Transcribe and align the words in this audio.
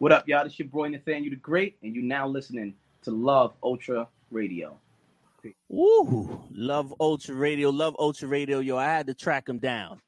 What 0.00 0.12
up, 0.12 0.28
y'all? 0.28 0.44
This 0.44 0.52
is 0.52 0.60
your 0.60 0.68
boy 0.68 0.86
Nathaniel 0.86 1.30
the 1.30 1.36
Great, 1.36 1.76
and 1.82 1.92
you 1.92 2.02
now 2.02 2.28
listening 2.28 2.74
to 3.02 3.10
Love 3.10 3.54
Ultra 3.64 4.06
Radio. 4.30 4.78
Woo! 5.68 6.40
Love 6.52 6.94
Ultra 7.00 7.34
Radio. 7.34 7.70
Love 7.70 7.96
Ultra 7.98 8.28
Radio. 8.28 8.60
Yo, 8.60 8.76
I 8.76 8.84
had 8.84 9.08
to 9.08 9.14
track 9.14 9.46
them 9.46 9.58
down. 9.58 10.00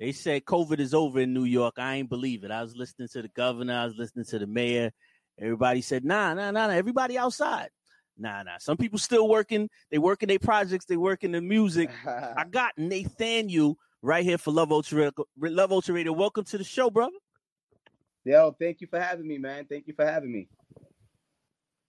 They 0.00 0.10
said 0.10 0.46
COVID 0.46 0.80
is 0.80 0.94
over 0.94 1.20
in 1.20 1.32
New 1.32 1.44
York. 1.44 1.74
I 1.78 1.94
ain't 1.94 2.08
believe 2.08 2.42
it. 2.42 2.50
I 2.50 2.60
was 2.60 2.74
listening 2.74 3.06
to 3.12 3.22
the 3.22 3.28
governor. 3.28 3.72
I 3.72 3.84
was 3.84 3.94
listening 3.96 4.24
to 4.24 4.40
the 4.40 4.48
mayor. 4.48 4.90
Everybody 5.40 5.80
said, 5.80 6.04
nah, 6.04 6.34
nah, 6.34 6.50
nah, 6.50 6.66
nah. 6.66 6.72
Everybody 6.72 7.16
outside. 7.16 7.68
Nah, 8.18 8.42
nah. 8.42 8.58
Some 8.58 8.76
people 8.76 8.98
still 8.98 9.28
working. 9.28 9.70
They 9.92 9.98
working 9.98 10.26
their 10.26 10.40
projects. 10.40 10.86
They 10.86 10.96
working 10.96 11.30
the 11.30 11.40
music. 11.40 11.88
I 12.04 12.42
got 12.50 12.72
Nathaniel 12.76 13.78
right 14.02 14.24
here 14.24 14.38
for 14.38 14.50
Love 14.50 14.72
Ultra. 14.72 15.12
Love 15.38 15.70
Ultra 15.70 15.94
Radio. 15.94 16.12
Welcome 16.12 16.42
to 16.46 16.58
the 16.58 16.64
show, 16.64 16.90
brother. 16.90 17.14
Yo, 18.26 18.50
thank 18.58 18.80
you 18.80 18.88
for 18.88 18.98
having 18.98 19.26
me, 19.28 19.38
man. 19.38 19.64
Thank 19.66 19.86
you 19.86 19.94
for 19.94 20.04
having 20.04 20.32
me. 20.32 20.48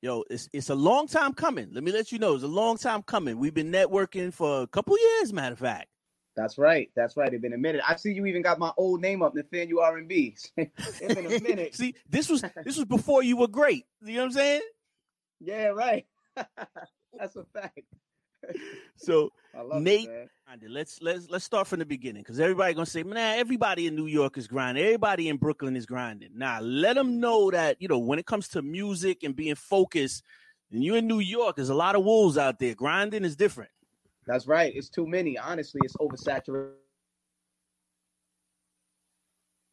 Yo, 0.04 0.24
it's 0.30 0.48
it's 0.54 0.70
a 0.70 0.76
long 0.76 1.08
time 1.08 1.34
coming. 1.34 1.68
Let 1.72 1.84
me 1.84 1.92
let 1.92 2.12
you 2.12 2.20
know, 2.20 2.36
it's 2.36 2.44
a 2.44 2.48
long 2.48 2.78
time 2.78 3.02
coming. 3.02 3.40
We've 3.40 3.56
been 3.56 3.72
networking 3.72 4.32
for 4.32 4.62
a 4.62 4.68
couple 4.68 4.96
years, 5.00 5.34
matter 5.34 5.54
of 5.54 5.60
fact. 5.60 5.88
That's 6.36 6.60
right. 6.60 6.92
That's 6.96 7.18
right. 7.18 7.34
It's 7.34 7.42
been 7.42 7.54
a 7.54 7.58
minute. 7.58 7.82
I 7.88 7.96
see 7.96 8.12
you 8.12 8.28
even 8.28 8.44
got 8.44 8.60
my 8.60 8.72
old 8.78 9.02
name 9.02 9.24
up, 9.24 9.34
Nathaniel 9.34 9.80
R 9.80 9.98
and 9.98 10.08
B. 10.08 10.38
It's 10.58 11.00
been 11.00 11.26
a 11.26 11.40
minute. 11.42 11.74
see, 11.74 11.96
this 12.08 12.30
was 12.30 12.44
this 12.64 12.78
was 12.78 12.86
before 12.86 13.24
you 13.24 13.36
were 13.36 13.48
great. 13.48 13.88
You 14.04 14.18
know 14.18 14.20
what 14.20 14.26
I'm 14.26 14.32
saying? 14.34 14.62
Yeah, 15.40 15.68
right. 15.68 16.06
That's 16.36 17.36
a 17.36 17.44
fact. 17.54 17.82
So 18.96 19.32
Nate, 19.80 20.10
it, 20.10 20.30
let's 20.70 21.02
let's 21.02 21.30
let's 21.30 21.46
start 21.46 21.68
from 21.68 21.80
the 21.80 21.86
beginning 21.86 22.22
because 22.22 22.40
everybody 22.40 22.74
gonna 22.74 22.86
say, 22.86 23.04
man, 23.04 23.40
everybody 23.40 23.88
in 23.88 23.96
New 23.96 24.08
York 24.08 24.38
is 24.38 24.48
grinding, 24.48 24.84
everybody 24.84 25.30
in 25.30 25.38
Brooklyn 25.38 25.76
is 25.76 25.86
grinding. 25.86 26.30
Now 26.36 26.60
let 26.62 26.96
them 26.96 27.20
know 27.20 27.52
that 27.52 27.82
you 27.82 27.88
know 27.88 28.00
when 28.00 28.20
it 28.20 28.26
comes 28.26 28.48
to 28.50 28.62
music 28.62 29.24
and 29.24 29.36
being 29.36 29.56
focused, 29.56 30.24
and 30.72 30.84
you 30.84 30.96
in 30.96 31.08
New 31.08 31.20
York, 31.20 31.56
there's 31.56 31.70
a 31.70 31.76
lot 31.76 31.96
of 31.96 32.04
wolves 32.04 32.38
out 32.38 32.60
there. 32.60 32.76
Grinding 32.76 33.26
is 33.26 33.36
different. 33.36 33.72
That's 34.26 34.48
right. 34.48 34.74
It's 34.76 34.90
too 34.90 35.08
many. 35.08 35.38
Honestly, 35.38 35.82
it's 35.84 35.96
oversaturated. 35.98 36.72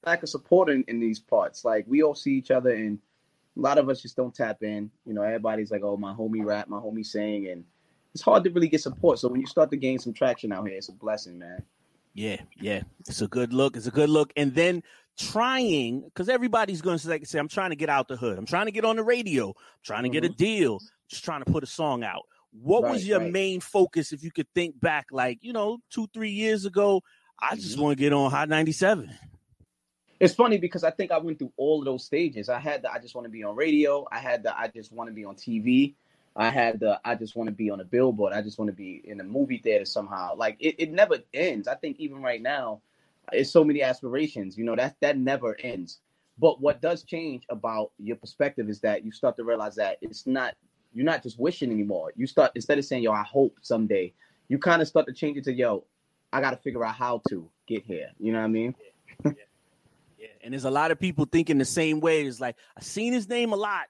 Lack 0.06 0.22
of 0.22 0.28
support 0.28 0.68
in, 0.68 0.84
in 0.86 1.00
these 1.00 1.18
parts. 1.18 1.64
Like 1.64 1.84
we 1.88 2.02
all 2.02 2.14
see 2.14 2.32
each 2.32 2.50
other, 2.50 2.70
and 2.70 2.98
a 3.56 3.60
lot 3.60 3.78
of 3.78 3.88
us 3.88 4.00
just 4.02 4.16
don't 4.16 4.34
tap 4.34 4.62
in. 4.62 4.90
You 5.04 5.14
know, 5.14 5.22
everybody's 5.22 5.70
like, 5.70 5.82
"Oh, 5.82 5.96
my 5.96 6.12
homie 6.12 6.44
rap, 6.44 6.68
my 6.68 6.78
homie 6.78 7.04
sing," 7.04 7.48
and 7.48 7.64
it's 8.14 8.22
hard 8.22 8.44
to 8.44 8.50
really 8.50 8.68
get 8.68 8.80
support. 8.80 9.18
So 9.18 9.28
when 9.28 9.40
you 9.40 9.46
start 9.46 9.70
to 9.70 9.76
gain 9.76 9.98
some 9.98 10.12
traction 10.12 10.52
out 10.52 10.66
here, 10.66 10.76
it's 10.76 10.88
a 10.88 10.92
blessing, 10.92 11.38
man. 11.38 11.62
Yeah, 12.14 12.40
yeah, 12.60 12.82
it's 13.08 13.22
a 13.22 13.26
good 13.26 13.52
look. 13.52 13.76
It's 13.76 13.88
a 13.88 13.90
good 13.90 14.08
look, 14.08 14.32
and 14.36 14.54
then 14.54 14.84
trying 15.18 16.02
because 16.02 16.28
everybody's 16.28 16.80
going 16.80 16.98
to 16.98 17.26
say, 17.26 17.38
"I'm 17.38 17.48
trying 17.48 17.70
to 17.70 17.76
get 17.76 17.88
out 17.88 18.06
the 18.06 18.16
hood. 18.16 18.38
I'm 18.38 18.46
trying 18.46 18.66
to 18.66 18.72
get 18.72 18.84
on 18.84 18.96
the 18.96 19.02
radio. 19.02 19.48
I'm 19.48 19.54
trying 19.82 20.04
to 20.04 20.08
mm-hmm. 20.08 20.12
get 20.12 20.24
a 20.24 20.28
mm-hmm. 20.28 20.36
deal. 20.36 20.80
Just 21.08 21.24
trying 21.24 21.42
to 21.42 21.50
put 21.50 21.64
a 21.64 21.66
song 21.66 22.04
out." 22.04 22.22
What 22.52 22.84
right, 22.84 22.92
was 22.92 23.06
your 23.06 23.18
right. 23.18 23.32
main 23.32 23.60
focus, 23.60 24.12
if 24.12 24.22
you 24.22 24.30
could 24.30 24.46
think 24.54 24.80
back, 24.80 25.06
like 25.10 25.38
you 25.42 25.52
know, 25.52 25.78
two, 25.90 26.06
three 26.14 26.30
years 26.30 26.66
ago? 26.66 27.02
I 27.40 27.56
just 27.56 27.72
mm-hmm. 27.72 27.82
want 27.82 27.98
to 27.98 28.00
get 28.00 28.12
on 28.12 28.30
Hot 28.30 28.48
97. 28.48 29.12
It's 30.20 30.34
funny 30.34 30.58
because 30.58 30.84
I 30.84 30.92
think 30.92 31.10
I 31.10 31.18
went 31.18 31.40
through 31.40 31.52
all 31.56 31.80
of 31.80 31.84
those 31.84 32.04
stages. 32.04 32.48
I 32.48 32.60
had 32.60 32.82
the 32.82 32.92
I 32.92 33.00
just 33.00 33.16
want 33.16 33.24
to 33.24 33.30
be 33.30 33.42
on 33.42 33.56
radio. 33.56 34.06
I 34.12 34.18
had 34.18 34.44
the 34.44 34.56
I 34.56 34.68
just 34.68 34.92
want 34.92 35.08
to 35.08 35.14
be 35.14 35.24
on 35.24 35.34
TV. 35.34 35.94
I 36.36 36.50
had 36.50 36.80
the 36.80 37.00
I 37.04 37.14
just 37.14 37.36
want 37.36 37.48
to 37.48 37.54
be 37.54 37.70
on 37.70 37.80
a 37.80 37.84
billboard. 37.84 38.32
I 38.32 38.42
just 38.42 38.58
want 38.58 38.68
to 38.68 38.76
be 38.76 39.00
in 39.04 39.20
a 39.20 39.24
movie 39.24 39.58
theater 39.58 39.84
somehow. 39.84 40.34
Like 40.36 40.56
it, 40.58 40.74
it 40.78 40.92
never 40.92 41.18
ends. 41.32 41.68
I 41.68 41.76
think 41.76 42.00
even 42.00 42.22
right 42.22 42.42
now, 42.42 42.80
it's 43.32 43.50
so 43.50 43.64
many 43.64 43.82
aspirations. 43.82 44.58
You 44.58 44.64
know 44.64 44.76
that 44.76 44.96
that 45.00 45.16
never 45.16 45.56
ends. 45.60 46.00
But 46.38 46.60
what 46.60 46.80
does 46.80 47.04
change 47.04 47.44
about 47.48 47.92
your 47.98 48.16
perspective 48.16 48.68
is 48.68 48.80
that 48.80 49.04
you 49.04 49.12
start 49.12 49.36
to 49.36 49.44
realize 49.44 49.76
that 49.76 49.98
it's 50.00 50.26
not 50.26 50.54
you're 50.92 51.04
not 51.04 51.22
just 51.22 51.38
wishing 51.38 51.70
anymore. 51.70 52.12
You 52.16 52.26
start 52.26 52.52
instead 52.56 52.78
of 52.78 52.84
saying 52.84 53.04
yo 53.04 53.12
I 53.12 53.22
hope 53.22 53.58
someday, 53.62 54.12
you 54.48 54.58
kind 54.58 54.82
of 54.82 54.88
start 54.88 55.06
to 55.06 55.12
change 55.12 55.36
it 55.36 55.44
to 55.44 55.52
yo 55.52 55.84
I 56.32 56.40
got 56.40 56.50
to 56.50 56.56
figure 56.56 56.84
out 56.84 56.96
how 56.96 57.22
to 57.28 57.48
get 57.68 57.84
here. 57.84 58.10
You 58.18 58.32
know 58.32 58.38
what 58.40 58.46
I 58.46 58.48
mean? 58.48 58.74
Yeah, 59.24 59.30
yeah, 59.36 59.44
yeah. 60.18 60.26
And 60.42 60.52
there's 60.52 60.64
a 60.64 60.70
lot 60.70 60.90
of 60.90 60.98
people 60.98 61.26
thinking 61.26 61.58
the 61.58 61.64
same 61.64 62.00
way. 62.00 62.22
It's 62.22 62.40
like 62.40 62.56
I've 62.76 62.82
seen 62.82 63.12
his 63.12 63.28
name 63.28 63.52
a 63.52 63.56
lot 63.56 63.86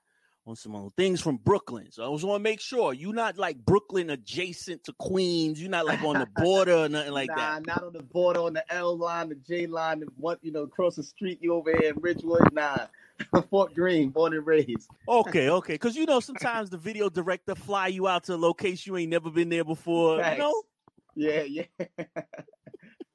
on 0.47 0.56
some 0.56 0.93
things 0.97 1.21
from 1.21 1.38
Brooklyn. 1.38 1.91
So 1.91 2.06
I 2.06 2.15
just 2.15 2.25
want 2.25 2.41
to 2.41 2.43
make 2.43 2.60
sure 2.60 2.93
you're 2.93 3.15
not 3.15 3.38
like 3.38 3.65
Brooklyn 3.65 4.10
adjacent 4.10 4.84
to 4.84 4.93
Queens. 4.99 5.60
You're 5.60 5.71
not 5.71 5.87
like 5.87 6.03
on 6.03 6.19
the 6.19 6.28
border 6.37 6.75
or 6.75 6.88
nothing 6.88 7.12
like 7.12 7.28
nah, 7.31 7.37
that. 7.37 7.66
Nah, 7.66 7.75
not 7.75 7.84
on 7.84 7.93
the 7.93 8.03
border, 8.03 8.41
on 8.41 8.53
the 8.53 8.75
L 8.75 8.97
line, 8.97 9.31
the 9.31 9.37
J 9.37 9.66
line, 9.66 10.00
the 10.00 10.06
what 10.16 10.38
you 10.43 10.53
know, 10.53 10.62
across 10.62 10.97
the 10.97 11.03
street. 11.03 11.38
You 11.41 11.55
over 11.55 11.71
here 11.71 11.91
in 11.91 12.00
Ridgewood, 12.00 12.53
nah. 12.53 12.87
Fort 13.50 13.75
Greene, 13.75 14.10
born 14.10 14.34
and 14.34 14.44
raised. 14.44 14.91
okay, 15.09 15.49
okay. 15.49 15.75
Because 15.75 15.94
you 15.94 16.05
know 16.05 16.19
sometimes 16.21 16.69
the 16.69 16.78
video 16.78 17.09
director 17.09 17.55
fly 17.55 17.87
you 17.87 18.09
out 18.09 18.25
to 18.25 18.34
a 18.34 18.37
location 18.37 18.93
you 18.93 18.99
ain't 18.99 19.11
never 19.11 19.31
been 19.31 19.49
there 19.49 19.65
before. 19.65 20.21
Thanks. 20.21 20.37
You 20.37 20.43
know. 20.43 20.62
Yeah, 21.15 21.43
yeah. 21.43 21.65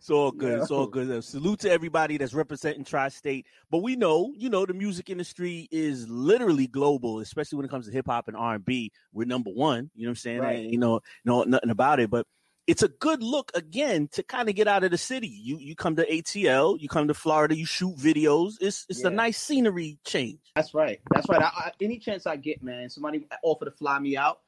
It's 0.04 0.10
all 0.10 0.32
good. 0.32 0.60
It's 0.60 0.70
all 0.70 0.86
good. 0.86 1.24
Salute 1.24 1.60
to 1.60 1.70
everybody 1.70 2.18
that's 2.18 2.34
representing 2.34 2.84
tri-state. 2.84 3.46
But 3.70 3.78
we 3.78 3.96
know, 3.96 4.34
you 4.36 4.50
know, 4.50 4.66
the 4.66 4.74
music 4.74 5.08
industry 5.08 5.66
is 5.70 6.06
literally 6.10 6.66
global, 6.66 7.20
especially 7.20 7.56
when 7.56 7.64
it 7.64 7.70
comes 7.70 7.86
to 7.86 7.92
hip 7.92 8.04
hop 8.04 8.28
and 8.28 8.36
R 8.36 8.56
and 8.56 8.64
B. 8.66 8.92
We're 9.14 9.26
number 9.26 9.48
one. 9.48 9.90
You 9.94 10.02
know 10.02 10.08
what 10.08 10.10
I'm 10.10 10.16
saying? 10.16 10.40
Right. 10.40 10.58
And, 10.58 10.70
you 10.70 10.76
know, 10.76 11.00
know 11.24 11.44
nothing 11.44 11.70
about 11.70 12.00
it, 12.00 12.10
but 12.10 12.26
it's 12.66 12.82
a 12.82 12.88
good 12.88 13.22
look 13.22 13.50
again 13.54 14.08
to 14.08 14.22
kind 14.22 14.50
of 14.50 14.54
get 14.54 14.68
out 14.68 14.84
of 14.84 14.90
the 14.90 14.98
city. 14.98 15.28
You 15.28 15.56
you 15.58 15.74
come 15.74 15.96
to 15.96 16.06
ATL, 16.06 16.78
you 16.78 16.86
come 16.86 17.08
to 17.08 17.14
Florida, 17.14 17.56
you 17.56 17.64
shoot 17.64 17.96
videos. 17.96 18.56
It's 18.60 18.84
it's 18.90 19.00
yeah. 19.00 19.06
a 19.06 19.10
nice 19.10 19.38
scenery 19.38 19.98
change. 20.04 20.40
That's 20.54 20.74
right. 20.74 21.00
That's 21.14 21.30
right. 21.30 21.40
I, 21.40 21.46
I, 21.46 21.72
any 21.80 21.98
chance 21.98 22.26
I 22.26 22.36
get, 22.36 22.62
man, 22.62 22.90
somebody 22.90 23.26
offer 23.42 23.64
to 23.64 23.70
fly 23.70 23.98
me 24.00 24.18
out, 24.18 24.40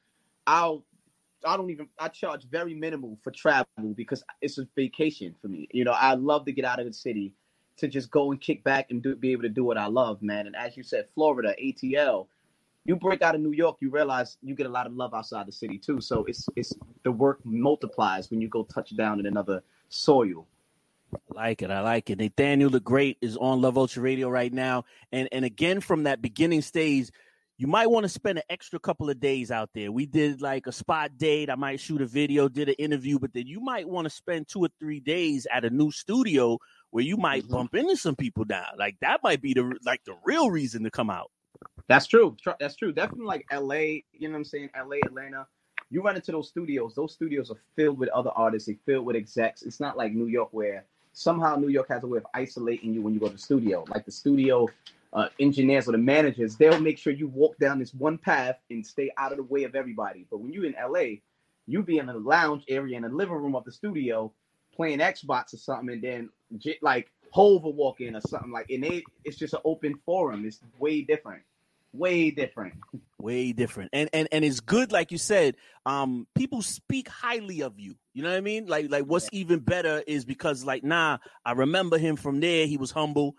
I'll 0.47 0.85
I 1.45 1.57
don't 1.57 1.71
even 1.71 1.89
I 1.99 2.09
charge 2.09 2.49
very 2.49 2.75
minimal 2.75 3.19
for 3.23 3.31
travel 3.31 3.67
because 3.95 4.25
it's 4.41 4.59
a 4.59 4.67
vacation 4.75 5.35
for 5.41 5.49
me. 5.49 5.69
You 5.73 5.85
know, 5.85 5.93
I 5.93 6.15
love 6.15 6.45
to 6.47 6.53
get 6.53 6.65
out 6.65 6.81
of 6.81 6.87
the 6.87 6.93
city 6.93 7.33
to 7.79 7.89
just 7.89 8.11
go 8.11 8.31
and 8.31 8.41
kick 8.41 8.65
back 8.65 8.91
and 8.91 9.03
do, 9.03 9.15
be 9.15 9.33
able 9.33 9.43
to 9.43 9.49
do 9.49 9.65
what 9.65 9.77
I 9.77 9.87
love, 9.87 10.23
man. 10.23 10.47
And 10.47 10.57
as 10.57 10.77
you 10.77 10.83
said, 10.83 11.07
Florida, 11.15 11.55
ATL, 11.63 12.27
you 12.87 12.97
break 12.97 13.21
out 13.23 13.35
of 13.35 13.41
New 13.41 13.53
York, 13.53 13.77
you 13.81 13.91
realize 13.91 14.39
you 14.43 14.55
get 14.55 14.67
a 14.67 14.71
lot 14.71 14.87
of 14.87 14.95
love 14.95 15.13
outside 15.13 15.47
the 15.47 15.53
city 15.53 15.79
too. 15.79 16.01
So 16.01 16.25
it's 16.25 16.49
it's 16.57 16.73
the 17.03 17.13
work 17.13 17.41
multiplies 17.45 18.31
when 18.31 18.41
you 18.41 18.49
go 18.49 18.65
touch 18.65 18.97
down 18.97 19.21
in 19.21 19.27
another 19.27 19.63
soil. 19.89 20.47
I 21.13 21.35
like 21.35 21.63
it. 21.63 21.71
I 21.71 21.81
like 21.81 22.11
it. 22.11 22.19
Nathaniel 22.19 22.71
the 22.71 22.81
Great 22.81 23.19
is 23.21 23.37
on 23.37 23.61
Love 23.61 23.79
Ultra 23.79 24.03
Radio 24.03 24.29
right 24.29 24.53
now. 24.53 24.85
And 25.13 25.29
and 25.33 25.45
again 25.45 25.81
from 25.81 26.05
that 26.05 26.23
beginning 26.23 26.63
stage, 26.63 27.11
you 27.59 27.67
might 27.67 27.87
want 27.87 28.05
to 28.05 28.09
spend 28.09 28.39
an 28.39 28.45
extra 28.51 28.79
couple 28.79 29.09
of 29.09 29.19
days 29.19 29.51
out 29.51 29.71
there. 29.75 29.91
We 29.91 30.05
did 30.05 30.43
like 30.43 30.67
a 30.67 30.73
spot 30.73 31.17
date. 31.17 31.49
I 31.49 31.55
might 31.55 31.81
shoot 31.81 32.03
a 32.03 32.07
video, 32.07 32.49
did 32.49 32.69
an 32.69 32.75
interview, 32.79 33.19
but 33.19 33.33
then 33.33 33.47
you 33.47 33.61
might 33.61 33.89
want 33.89 34.05
to 34.05 34.11
spend 34.11 34.49
two 34.49 34.61
or 34.61 34.69
three 34.79 35.01
days 35.01 35.47
at 35.51 35.65
a 35.65 35.71
new 35.71 35.91
studio 35.91 36.59
where 36.91 37.05
you 37.05 37.17
might 37.17 37.45
mm-hmm. 37.45 37.55
bump 37.55 37.75
into 37.75 37.97
some 37.97 38.15
people 38.15 38.45
down. 38.45 38.67
Like 38.79 38.97
that 39.01 39.21
might 39.23 39.41
be 39.41 39.55
the 39.55 39.79
like 39.85 40.05
the 40.05 40.17
real 40.25 40.51
reason 40.51 40.85
to 40.85 40.91
come 40.91 41.09
out. 41.09 41.31
That's 41.89 42.07
true. 42.07 42.37
That's 42.61 42.77
true. 42.77 42.93
Definitely 42.93 43.27
like 43.27 43.47
LA, 43.53 43.75
you 43.75 44.03
know 44.23 44.33
what 44.33 44.39
I'm 44.39 44.45
saying? 44.45 44.71
LA, 44.77 44.97
Atlanta. 45.05 45.47
You 45.89 46.03
run 46.03 46.17
into 46.17 46.33
those 46.33 46.49
studios. 46.49 46.95
Those 46.95 47.13
studios 47.13 47.51
are 47.51 47.61
filled 47.77 47.99
with 47.99 48.09
other 48.11 48.31
artists. 48.31 48.67
They 48.67 48.77
filled 48.85 49.07
with 49.07 49.17
execs. 49.17 49.63
It's 49.63 49.79
not 49.79 49.97
like 49.97 50.13
New 50.13 50.27
York 50.27 50.49
where 50.51 50.85
somehow 51.13 51.57
New 51.57 51.69
York 51.69 51.89
has 51.89 52.03
a 52.03 52.07
way 52.07 52.19
of 52.19 52.27
isolating 52.35 52.93
you 52.93 53.01
when 53.01 53.15
you 53.15 53.21
go 53.21 53.29
to 53.29 53.33
the 53.33 53.39
studio. 53.39 53.85
Like 53.89 54.05
the 54.05 54.13
studio 54.13 54.69
uh, 55.17 55.29
engineers 55.41 55.89
or 55.89 55.93
the 55.93 55.99
managers, 55.99 56.57
they'll 56.57 56.79
make 56.79 56.99
sure 56.99 57.13
you 57.13 57.27
walk 57.27 57.59
down 57.59 57.79
this 57.79 57.95
one 57.95 58.19
path 58.19 58.57
and 58.71 58.87
stay 58.87 59.11
out 59.17 59.33
of 59.33 59.39
the 59.39 59.45
way 59.45 59.65
of 59.65 59.75
everybody. 59.75 60.27
But 60.31 60.41
when 60.41 60.53
you're 60.53 60.67
in 60.67 60.75
LA, 60.79 61.21
you 61.67 61.83
be 61.83 61.99
in 61.99 62.07
the 62.07 62.15
lounge 62.15 62.65
area 62.69 62.99
in 62.99 63.03
the 63.03 63.09
living 63.09 63.35
room 63.35 63.57
of 63.57 63.65
the 63.65 63.73
studio 63.73 64.31
playing 64.75 64.99
Xbox 64.99 65.55
or 65.55 65.57
something, 65.57 65.89
and 65.89 66.03
then 66.03 66.31
like 66.83 67.11
Hov 67.31 67.65
will 67.65 67.73
walk 67.73 68.03
in 68.03 68.15
or 68.15 68.21
something 68.21 68.53
like, 68.53 68.69
and 68.69 68.85
they, 68.85 69.03
it's 69.25 69.39
just 69.39 69.55
an 69.55 69.61
open 69.65 69.99
forum. 70.05 70.45
It's 70.45 70.61
way 70.79 71.01
different, 71.01 71.43
way 71.95 72.31
different, 72.31 72.75
way 73.19 73.53
different. 73.53 73.91
And 73.95 74.11
and 74.13 74.29
and 74.31 74.45
it's 74.45 74.61
good, 74.61 74.93
like 74.93 75.13
you 75.13 75.19
said. 75.19 75.57
Um, 75.87 76.27
people 76.35 76.61
speak 76.61 77.09
highly 77.09 77.63
of 77.63 77.81
you. 77.81 77.97
You 78.13 78.23
know 78.23 78.29
what 78.29 78.37
I 78.37 78.43
mean? 78.43 78.67
Like 78.67 78.91
like 78.91 79.05
what's 79.05 79.31
even 79.33 79.61
better 79.61 80.03
is 80.07 80.27
because 80.27 80.63
like, 80.63 80.85
nah, 80.85 81.19
I 81.43 81.53
remember 81.53 81.97
him 81.97 82.17
from 82.17 82.41
there. 82.41 82.67
He 82.67 82.77
was 82.77 82.91
humble. 82.91 83.35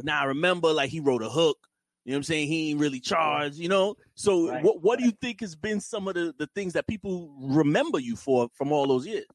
But 0.00 0.06
now 0.06 0.22
I 0.22 0.24
remember 0.24 0.72
like 0.72 0.88
he 0.88 0.98
wrote 1.00 1.22
a 1.22 1.28
hook. 1.28 1.58
You 2.06 2.12
know 2.12 2.16
what 2.16 2.18
I'm 2.20 2.22
saying? 2.22 2.48
He 2.48 2.70
ain't 2.70 2.80
really 2.80 3.00
charged, 3.00 3.56
you 3.58 3.68
know? 3.68 3.96
So 4.14 4.48
right. 4.48 4.64
what 4.64 4.82
what 4.82 4.98
do 4.98 5.04
you 5.04 5.10
think 5.10 5.40
has 5.42 5.54
been 5.54 5.78
some 5.78 6.08
of 6.08 6.14
the, 6.14 6.34
the 6.38 6.46
things 6.54 6.72
that 6.72 6.86
people 6.86 7.34
remember 7.38 7.98
you 7.98 8.16
for 8.16 8.48
from 8.54 8.72
all 8.72 8.86
those 8.86 9.06
years? 9.06 9.26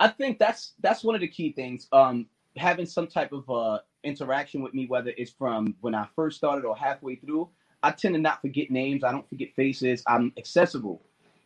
I 0.00 0.08
think 0.08 0.38
that's 0.38 0.72
that's 0.80 1.04
one 1.04 1.14
of 1.14 1.20
the 1.20 1.28
key 1.28 1.52
things. 1.52 1.88
Um 1.92 2.26
having 2.56 2.86
some 2.86 3.06
type 3.06 3.32
of 3.32 3.48
uh 3.50 3.80
interaction 4.02 4.62
with 4.62 4.72
me, 4.72 4.86
whether 4.86 5.12
it's 5.18 5.32
from 5.32 5.74
when 5.82 5.94
I 5.94 6.08
first 6.16 6.38
started 6.38 6.64
or 6.64 6.74
halfway 6.74 7.16
through, 7.16 7.50
I 7.82 7.90
tend 7.90 8.14
to 8.14 8.20
not 8.20 8.40
forget 8.40 8.70
names. 8.70 9.04
I 9.04 9.12
don't 9.12 9.28
forget 9.28 9.54
faces. 9.54 10.02
I'm 10.06 10.32
accessible. 10.38 11.02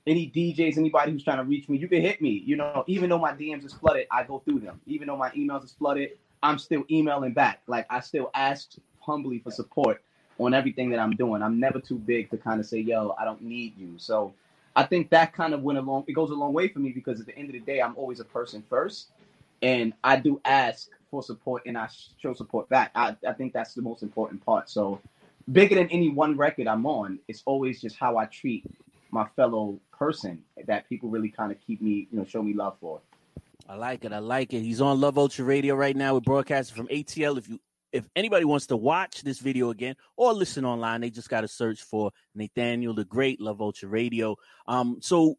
Any 0.07 0.31
DJs, 0.31 0.79
anybody 0.79 1.11
who's 1.11 1.25
trying 1.25 1.39
to 1.39 1.45
reach 1.45 1.69
me, 1.69 1.79
you 1.79 1.89
can 1.89 2.01
hit 2.01 2.23
me. 2.23 2.45
You 2.47 2.55
know, 2.55 2.85
even 2.87 3.11
though 3.11 3.19
my 3.19 3.33
DMs 3.33 3.65
is 3.65 3.73
flooded, 3.73 4.07
I 4.13 4.23
go 4.23 4.39
through 4.39 4.61
them. 4.61 4.81
Even 4.87 5.09
though 5.09 5.17
my 5.17 5.31
emails 5.31 5.65
is 5.65 5.73
flooded, 5.73 6.11
I'm 6.43 6.59
still 6.59 6.85
emailing 6.91 7.33
back. 7.33 7.61
Like 7.67 7.87
I 7.91 8.01
still 8.01 8.31
ask 8.35 8.73
humbly 9.01 9.39
for 9.39 9.51
support 9.51 10.03
on 10.39 10.55
everything 10.55 10.91
that 10.91 10.99
I'm 10.99 11.13
doing. 11.13 11.43
I'm 11.43 11.61
never 11.61 11.81
too 11.81 11.97
big 11.99 12.31
to 12.31 12.37
kind 12.37 12.61
of 12.61 12.67
say, 12.67 12.79
yo, 12.79 13.15
I 13.19 13.25
don't 13.25 13.43
need 13.43 13.77
you. 13.77 13.95
So 13.99 14.33
I 14.75 14.85
think 14.85 15.11
that 15.11 15.33
kind 15.33 15.53
of 15.53 15.63
went 15.63 15.79
along. 15.79 16.05
It 16.07 16.13
goes 16.13 16.31
a 16.31 16.35
long 16.35 16.53
way 16.53 16.69
for 16.69 16.79
me 16.79 16.91
because 16.91 17.21
at 17.21 17.27
the 17.27 17.37
end 17.37 17.49
of 17.49 17.53
the 17.53 17.61
day, 17.61 17.81
I'm 17.81 17.97
always 17.97 18.21
a 18.21 18.25
person 18.25 18.65
first, 18.69 19.09
and 19.63 19.93
I 20.03 20.17
do 20.17 20.41
ask 20.45 20.89
for 21.11 21.23
support 21.23 21.63
and 21.67 21.77
I 21.77 21.89
show 22.19 22.33
support 22.35 22.69
back. 22.69 22.93
I, 22.95 23.17
I 23.27 23.33
think 23.33 23.53
that's 23.53 23.75
the 23.75 23.83
most 23.83 24.03
important 24.03 24.45
part. 24.45 24.71
So 24.71 25.01
bigger 25.53 25.75
than 25.75 25.89
any 25.89 26.09
one 26.09 26.37
record 26.37 26.69
I'm 26.69 26.87
on, 26.87 27.19
it's 27.29 27.43
always 27.45 27.81
just 27.81 27.97
how 27.97 28.17
I 28.17 28.27
treat 28.27 28.65
my 29.11 29.27
fellow 29.37 29.79
person 29.93 30.43
that 30.67 30.89
people 30.89 31.11
really 31.11 31.29
kind 31.29 31.51
of 31.53 31.59
keep 31.67 31.83
me, 31.83 32.09
you 32.11 32.19
know, 32.19 32.25
show 32.25 32.43
me 32.43 32.55
love 32.55 32.77
for. 32.81 33.01
I 33.71 33.77
like 33.77 34.05
it. 34.05 34.13
I 34.13 34.19
like 34.19 34.53
it. 34.53 34.63
He's 34.63 34.81
on 34.81 35.01
Love 35.01 35.17
Ultra 35.17 35.45
Radio 35.45 35.77
right 35.77 35.95
now. 35.95 36.15
We're 36.15 36.21
broadcasting 36.21 36.77
from 36.77 36.89
ATL. 36.89 37.39
If 37.39 37.49
you 37.49 37.61
if 37.93 38.05
anybody 38.17 38.45
wants 38.45 38.67
to 38.67 38.77
watch 38.77 39.23
this 39.23 39.39
video 39.39 39.71
again 39.71 39.95
or 40.17 40.33
listen 40.33 40.65
online, 40.65 41.03
they 41.03 41.11
just 41.11 41.29
got 41.29 41.43
to 41.43 41.49
search 41.49 41.81
for 41.83 42.11
Nathaniel 42.35 42.95
the 42.95 43.05
Great 43.05 43.41
Love 43.41 43.61
Ultra 43.61 43.89
Radio. 43.89 44.35
Um, 44.67 44.99
so 45.01 45.37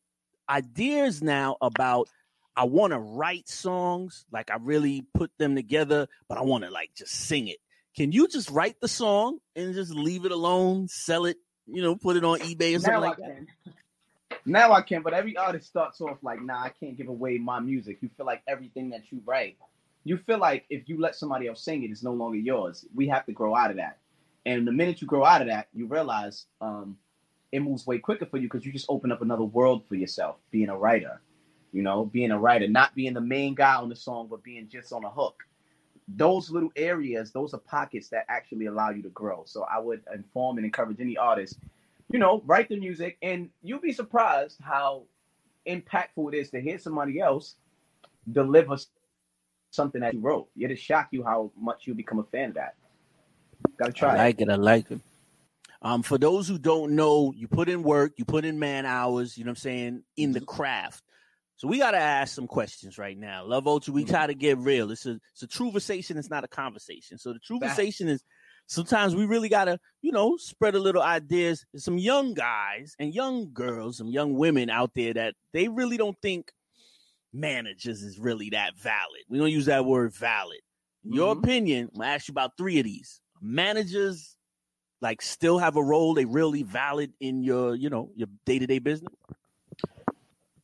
ideas 0.50 1.22
now 1.22 1.58
about 1.60 2.08
I 2.56 2.64
want 2.64 2.94
to 2.94 3.00
write 3.00 3.50
songs, 3.50 4.26
like 4.32 4.50
I 4.50 4.56
really 4.62 5.06
put 5.14 5.32
them 5.38 5.54
together, 5.54 6.08
but 6.30 6.38
I 6.38 6.42
want 6.44 6.64
to 6.64 6.70
like 6.70 6.92
just 6.96 7.12
sing 7.12 7.50
it. 7.50 7.58
Can 7.98 8.14
you 8.14 8.30
just 8.30 8.50
write 8.50 8.80
the 8.80 8.88
song 8.88 9.40
and 9.58 9.74
just 9.74 9.94
leave 9.94 10.24
it 10.24 10.32
alone, 10.32 10.88
sell 10.88 11.26
it, 11.26 11.36
you 11.68 11.82
know, 11.82 11.98
put 11.98 12.16
it 12.16 12.24
on 12.24 12.40
eBay 12.40 12.78
or 12.78 12.80
something 12.80 12.94
now 12.94 13.02
like 13.02 13.18
that? 13.18 13.74
Now 14.46 14.74
I 14.74 14.82
can, 14.82 15.02
but 15.02 15.14
every 15.14 15.38
artist 15.38 15.68
starts 15.68 16.02
off 16.02 16.18
like, 16.22 16.42
nah, 16.42 16.64
I 16.64 16.70
can't 16.70 16.98
give 16.98 17.08
away 17.08 17.38
my 17.38 17.60
music. 17.60 18.00
You 18.02 18.10
feel 18.18 18.26
like 18.26 18.42
everything 18.48 18.90
that 18.92 19.12
you 19.12 19.22
write 19.26 19.58
you 20.04 20.18
feel 20.18 20.40
like 20.40 20.66
if 20.70 20.90
you 20.90 21.00
let 21.00 21.16
somebody 21.16 21.48
else 21.48 21.64
sing 21.64 21.84
it, 21.84 21.92
it's 21.92 22.04
no 22.04 22.14
longer 22.14 22.38
yours. 22.38 22.86
We 22.96 23.08
have 23.10 23.26
to 23.28 23.32
grow 23.32 23.56
out 23.56 23.70
of 23.70 23.78
that. 23.78 23.98
And 24.46 24.68
the 24.68 24.72
minute 24.72 25.02
you 25.02 25.08
grow 25.08 25.24
out 25.24 25.42
of 25.42 25.48
that, 25.48 25.68
you 25.74 25.86
realize 25.86 26.46
um, 26.60 26.98
it 27.52 27.60
moves 27.60 27.86
way 27.86 28.00
quicker 28.00 28.26
for 28.26 28.38
you 28.38 28.44
because 28.44 28.66
you 28.66 28.72
just 28.72 28.88
open 28.90 29.12
up 29.12 29.22
another 29.22 29.44
world 29.44 29.84
for 29.88 29.96
yourself, 29.96 30.38
being 30.50 30.70
a 30.70 30.78
writer. 30.78 31.22
You 31.72 31.84
know, 31.84 32.06
being 32.06 32.32
a 32.32 32.40
writer, 32.40 32.68
not 32.68 32.96
being 32.96 33.14
the 33.14 33.22
main 33.22 33.56
guy 33.56 33.76
on 33.76 33.88
the 33.88 33.96
song, 33.96 34.28
but 34.30 34.44
being 34.44 34.68
just 34.68 34.92
on 34.92 35.06
a 35.06 35.10
hook. 35.10 35.44
Those 36.08 36.50
little 36.50 36.72
areas, 36.76 37.32
those 37.32 37.54
are 37.54 37.60
pockets 37.60 38.10
that 38.10 38.26
actually 38.28 38.66
allow 38.66 38.90
you 38.90 39.02
to 39.04 39.10
grow. 39.10 39.44
So 39.46 39.66
I 39.72 39.80
would 39.80 40.02
inform 40.14 40.58
and 40.58 40.66
encourage 40.66 41.00
any 41.00 41.16
artist, 41.16 41.60
you 42.12 42.20
know, 42.20 42.42
write 42.46 42.70
the 42.70 42.78
music, 42.78 43.18
and 43.22 43.50
you'll 43.62 43.80
be 43.80 43.94
surprised 43.94 44.58
how 44.62 45.04
impactful 45.68 46.34
it 46.34 46.38
is 46.38 46.50
to 46.52 46.62
hear 46.62 46.80
somebody 46.80 47.20
else 47.20 47.56
deliver 48.32 48.78
something 49.72 50.02
that 50.02 50.14
you 50.14 50.20
wrote. 50.20 50.50
It'll 50.60 50.76
shock 50.76 51.10
you 51.12 51.24
how 51.24 51.52
much 51.58 51.88
you 51.88 51.94
become 51.94 52.20
a 52.20 52.24
fan 52.24 52.50
of 52.50 52.56
that. 52.56 52.76
Gotta 53.78 53.94
try. 53.94 54.10
It. 54.10 54.20
I 54.20 54.24
like 54.24 54.42
it. 54.42 54.50
I 54.50 54.56
like 54.56 54.92
it. 54.92 55.00
Um, 55.84 56.04
for 56.04 56.18
those 56.18 56.48
who 56.48 56.60
don't 56.60 56.96
know, 56.96 57.34
you 57.36 57.48
put 57.48 57.68
in 57.68 57.82
work, 57.82 58.14
you 58.18 58.26
put 58.26 58.46
in 58.46 58.60
man 58.60 58.86
hours, 58.86 59.38
you 59.38 59.44
know 59.44 59.50
what 59.50 59.58
I'm 59.58 59.62
saying, 59.62 60.04
in 60.16 60.32
the 60.32 60.40
mm-hmm. 60.40 60.46
craft. 60.46 61.04
So 61.56 61.68
we 61.68 61.80
gotta 61.80 61.98
ask 61.98 62.34
some 62.36 62.48
questions 62.48 62.98
right 62.98 63.18
now. 63.18 63.46
Love 63.46 63.68
Ultra, 63.68 63.94
we 63.94 64.04
mm-hmm. 64.04 64.12
try 64.12 64.28
to 64.28 64.34
get 64.34 64.58
real. 64.58 64.92
It's 64.92 65.06
a 65.06 65.20
it's 65.34 65.44
a 65.44 65.48
true 65.48 65.68
conversation, 65.68 66.18
it's 66.18 66.30
not 66.30 66.44
a 66.44 66.48
conversation. 66.48 67.18
So 67.18 67.34
the 67.34 67.40
true 67.40 67.60
conversation 67.60 68.10
is 68.10 68.24
sometimes 68.68 69.16
we 69.16 69.26
really 69.26 69.50
gotta, 69.50 69.80
you 70.02 70.12
know, 70.12 70.38
spread 70.38 70.76
a 70.76 70.80
little 70.80 71.02
ideas. 71.02 71.66
There's 71.74 71.84
some 71.84 71.98
young 71.98 72.34
guys 72.34 72.96
and 73.00 73.14
young 73.14 73.52
girls, 73.54 73.98
some 73.98 74.10
young 74.10 74.34
women 74.34 74.70
out 74.70 74.92
there 74.96 75.14
that 75.14 75.36
they 75.54 75.68
really 75.68 75.98
don't 75.98 76.18
think 76.22 76.52
managers 77.34 78.02
is 78.02 78.20
really 78.20 78.50
that 78.52 78.78
valid. 78.78 79.22
We 79.30 79.38
don't 79.38 79.52
use 79.52 79.66
that 79.66 79.86
word 79.86 80.14
valid. 80.14 80.60
In 81.06 81.14
your 81.14 81.34
mm-hmm. 81.34 81.44
opinion, 81.44 81.90
I'm 81.94 82.02
gonna 82.02 82.14
ask 82.14 82.28
you 82.28 82.34
about 82.34 82.58
three 82.58 82.80
of 82.80 82.86
these. 82.86 83.22
Managers 83.42 84.38
like 85.02 85.22
still 85.22 85.58
have 85.58 85.76
a 85.76 85.84
role, 85.84 86.14
they 86.14 86.26
really 86.26 86.64
valid 86.64 87.12
in 87.20 87.44
your, 87.44 87.76
you 87.76 87.90
know, 87.90 88.12
your 88.16 88.28
day-to-day 88.46 88.80
business? 88.80 89.14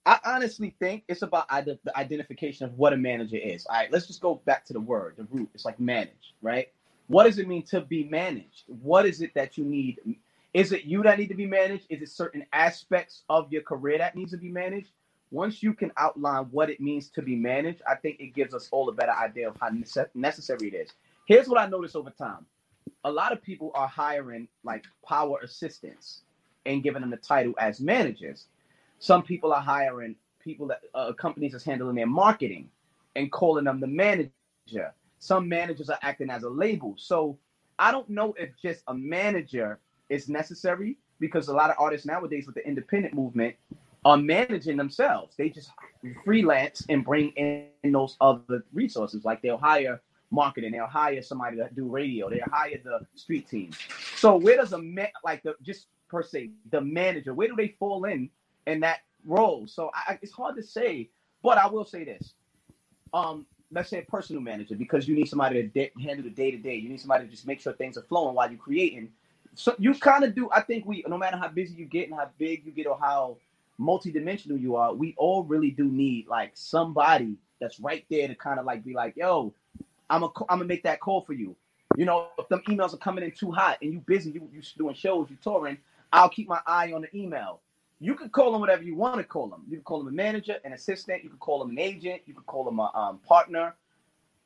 I 0.06 0.20
honestly 0.24 0.74
think 0.80 1.04
it's 1.10 1.24
about 1.24 1.50
the 1.50 1.78
identification 1.96 2.66
of 2.66 2.74
what 2.76 2.94
a 2.94 2.98
manager 2.98 3.36
is. 3.36 3.66
All 3.66 3.76
right, 3.76 3.92
let's 3.92 4.08
just 4.08 4.22
go 4.22 4.36
back 4.46 4.64
to 4.66 4.74
the 4.74 4.80
word, 4.80 5.16
the 5.18 5.28
root. 5.30 5.50
It's 5.54 5.66
like 5.66 5.80
manage, 5.80 6.36
right? 6.42 6.68
What 7.07 7.24
does 7.25 7.39
it 7.39 7.48
mean 7.48 7.63
to 7.63 7.81
be 7.81 8.04
managed? 8.06 8.63
What 8.68 9.06
is 9.06 9.21
it 9.21 9.33
that 9.36 9.57
you 9.57 9.65
need? 9.65 10.00
Is 10.54 10.71
it 10.71 10.86
you 10.86 11.04
that 11.04 11.18
need 11.19 11.27
to 11.30 11.36
be 11.36 11.45
managed? 11.45 11.86
Is 11.89 12.01
it 12.01 12.09
certain 12.09 12.45
aspects 12.54 13.24
of 13.30 13.51
your 13.51 13.62
career 13.62 13.98
that 13.98 14.15
needs 14.15 14.31
to 14.31 14.38
be 14.38 14.50
managed? 14.50 14.89
once 15.31 15.62
you 15.62 15.74
can 15.74 15.92
outline 15.98 16.45
what 16.51 16.69
it 16.69 16.80
means 16.80 17.09
to 17.09 17.21
be 17.21 17.36
managed, 17.36 17.81
I 17.88 17.95
think 17.95 18.19
it 18.19 18.33
gives 18.33 18.54
us 18.54 18.69
all 18.71 18.89
a 18.89 18.94
better 18.94 19.12
idea 19.12 19.50
of 19.50 19.57
how 19.59 19.69
necessary 20.13 20.68
it 20.69 20.74
is. 20.74 20.89
Here's 21.25 21.48
what 21.50 21.59
I 21.59 21.68
noticed 21.68 21.95
over 21.95 22.09
time 22.09 22.45
a 23.04 23.12
lot 23.12 23.31
of 23.31 23.42
people 23.42 23.71
are 23.75 23.88
hiring 23.88 24.48
like 24.63 24.86
power 25.07 25.39
assistants 25.44 26.21
and 26.65 26.83
giving 26.83 27.01
them 27.01 27.12
the 27.12 27.18
title 27.18 27.53
as 27.60 27.80
managers. 27.80 28.45
Some 29.00 29.24
people 29.24 29.53
are 29.53 29.62
hiring 29.62 30.15
people 30.39 30.68
that 30.68 30.81
uh, 30.95 31.13
companies 31.13 31.53
is 31.53 31.63
handling 31.63 31.95
their 31.95 32.07
marketing 32.07 32.69
and 33.15 33.31
calling 33.31 33.65
them 33.65 33.80
the 33.80 33.88
manager. 33.88 34.94
Some 35.19 35.50
managers 35.50 35.90
are 35.90 36.00
acting 36.02 36.30
as 36.30 36.44
a 36.44 36.50
label. 36.50 36.96
So 36.98 37.38
I 37.80 37.92
don't 37.92 38.10
know 38.10 38.34
if 38.38 38.50
just 38.62 38.84
a 38.88 38.94
manager 38.94 39.80
is 40.10 40.30
necessary 40.30 40.98
because 41.19 41.48
a 41.48 41.54
lot 41.54 41.69
of 41.69 41.75
artists 41.80 42.06
nowadays 42.06 42.46
with 42.46 42.56
the 42.56 42.66
independent 42.68 43.14
movement 43.14 43.56
are 44.06 44.18
managing 44.18 44.78
themselves. 44.78 45.36
They 45.36 45.50
just 45.50 45.72
freelance 46.24 46.86
and 46.90 47.04
bring 47.04 47.30
in 47.31 47.92
those 47.92 48.16
other 48.22 48.64
resources. 48.74 49.25
Like 49.25 49.42
they'll 49.42 49.58
hire 49.58 50.02
marketing, 50.31 50.72
they'll 50.74 50.86
hire 50.86 51.22
somebody 51.22 51.58
to 51.58 51.70
do 51.75 51.88
radio, 51.88 52.30
they'll 52.30 52.40
hire 52.52 52.80
the 52.84 53.06
street 53.16 53.50
team. 53.50 53.72
So 54.16 54.38
where 54.38 54.58
does 54.58 54.74
a 54.74 54.78
man 54.78 55.10
like 55.24 55.44
the 55.44 55.56
just 55.62 55.88
per 56.10 56.24
se 56.24 56.52
the 56.72 56.81
manager? 56.81 57.34
Where 57.34 57.48
do 57.48 57.56
they 57.56 57.75
fall 57.80 58.06
in 58.06 58.30
in 58.66 58.80
that 58.81 59.00
role? 59.25 59.68
So 59.68 59.92
I, 59.94 60.18
it's 60.22 60.31
hard 60.31 60.56
to 60.58 60.63
say, 60.63 61.10
but 61.44 61.58
I 61.58 61.68
will 61.68 61.86
say 61.86 62.04
this. 62.04 62.34
Um, 63.13 63.46
let's 63.72 63.90
say 63.90 64.00
a 64.00 64.04
personal 64.04 64.42
manager 64.42 64.75
because 64.75 65.08
you 65.08 65.16
need 65.16 65.28
somebody 65.28 65.62
to 65.62 65.68
de- 65.68 65.92
handle 66.02 66.24
the 66.24 66.30
day 66.30 66.52
to 66.52 66.58
day. 66.58 66.75
You 66.75 66.90
need 66.90 67.00
somebody 67.00 67.25
to 67.25 67.31
just 67.31 67.46
make 67.46 67.60
sure 67.60 67.74
things 67.74 67.98
are 67.98 68.04
flowing 68.04 68.36
while 68.36 68.50
you're 68.50 68.60
creating. 68.60 69.10
So 69.56 69.75
you 69.80 69.94
kind 69.96 70.24
of 70.24 70.36
do. 70.36 70.50
I 70.52 70.62
think 70.62 70.86
we, 70.86 71.04
no 71.08 71.18
matter 71.18 71.38
how 71.38 71.48
busy 71.50 71.75
you 71.75 71.86
get 71.86 72.10
and 72.10 72.18
how 72.18 72.30
big 72.38 72.66
you 72.66 72.72
get 72.72 72.88
or 72.88 72.98
how 73.00 73.38
multidimensional 73.80 74.60
you 74.60 74.75
are, 74.75 74.94
we 74.94 75.14
all 75.18 75.44
really 75.44 75.72
do 75.72 75.86
need 75.86 76.28
like 76.28 76.52
somebody 76.54 77.36
that's 77.60 77.80
right 77.80 78.06
there 78.10 78.28
to 78.28 78.36
kind 78.36 78.60
of 78.60 78.66
like 78.66 78.84
be 78.84 78.94
like, 78.94 79.16
yo, 79.18 79.54
I'm 80.10 80.24
a, 80.24 80.28
I'm 80.50 80.60
gonna 80.60 80.66
make 80.66 80.84
that 80.84 81.00
call 81.00 81.22
for 81.22 81.34
you. 81.34 81.56
You 81.96 82.06
know, 82.06 82.28
if 82.38 82.48
them 82.50 82.62
emails 82.70 82.94
are 82.94 82.98
coming 82.98 83.24
in 83.24 83.31
too 83.31 83.52
hot 83.52 83.80
and 83.81 83.92
you 83.92 84.00
busy, 84.00 84.31
you 84.31 84.48
you 84.54 84.62
doing 84.78 84.96
shows, 84.96 85.30
you 85.30 85.38
touring, 85.44 85.77
I'll 86.13 86.30
keep 86.30 86.48
my 86.48 86.62
eye 86.65 86.94
on 86.94 87.01
the 87.01 87.18
email. 87.18 87.62
You 88.00 88.16
can 88.16 88.30
call 88.30 88.51
them 88.51 88.62
whatever 88.62 88.84
you 88.84 88.96
want 88.96 89.18
to 89.18 89.24
call 89.24 89.48
them. 89.48 89.63
You 89.68 89.77
can 89.77 89.84
call 89.84 90.00
them 90.00 90.08
a 90.08 90.12
manager, 90.12 90.58
an 90.63 90.74
assistant. 90.74 91.24
You 91.24 91.30
can 91.30 91.39
call 91.39 91.60
them 91.60 91.72
an 91.72 91.80
agent. 91.80 92.22
You 92.25 92.34
can 92.34 92.44
call 92.44 92.63
them 92.63 92.80
a 92.80 92.92
um, 92.94 93.20
partner. 93.27 93.75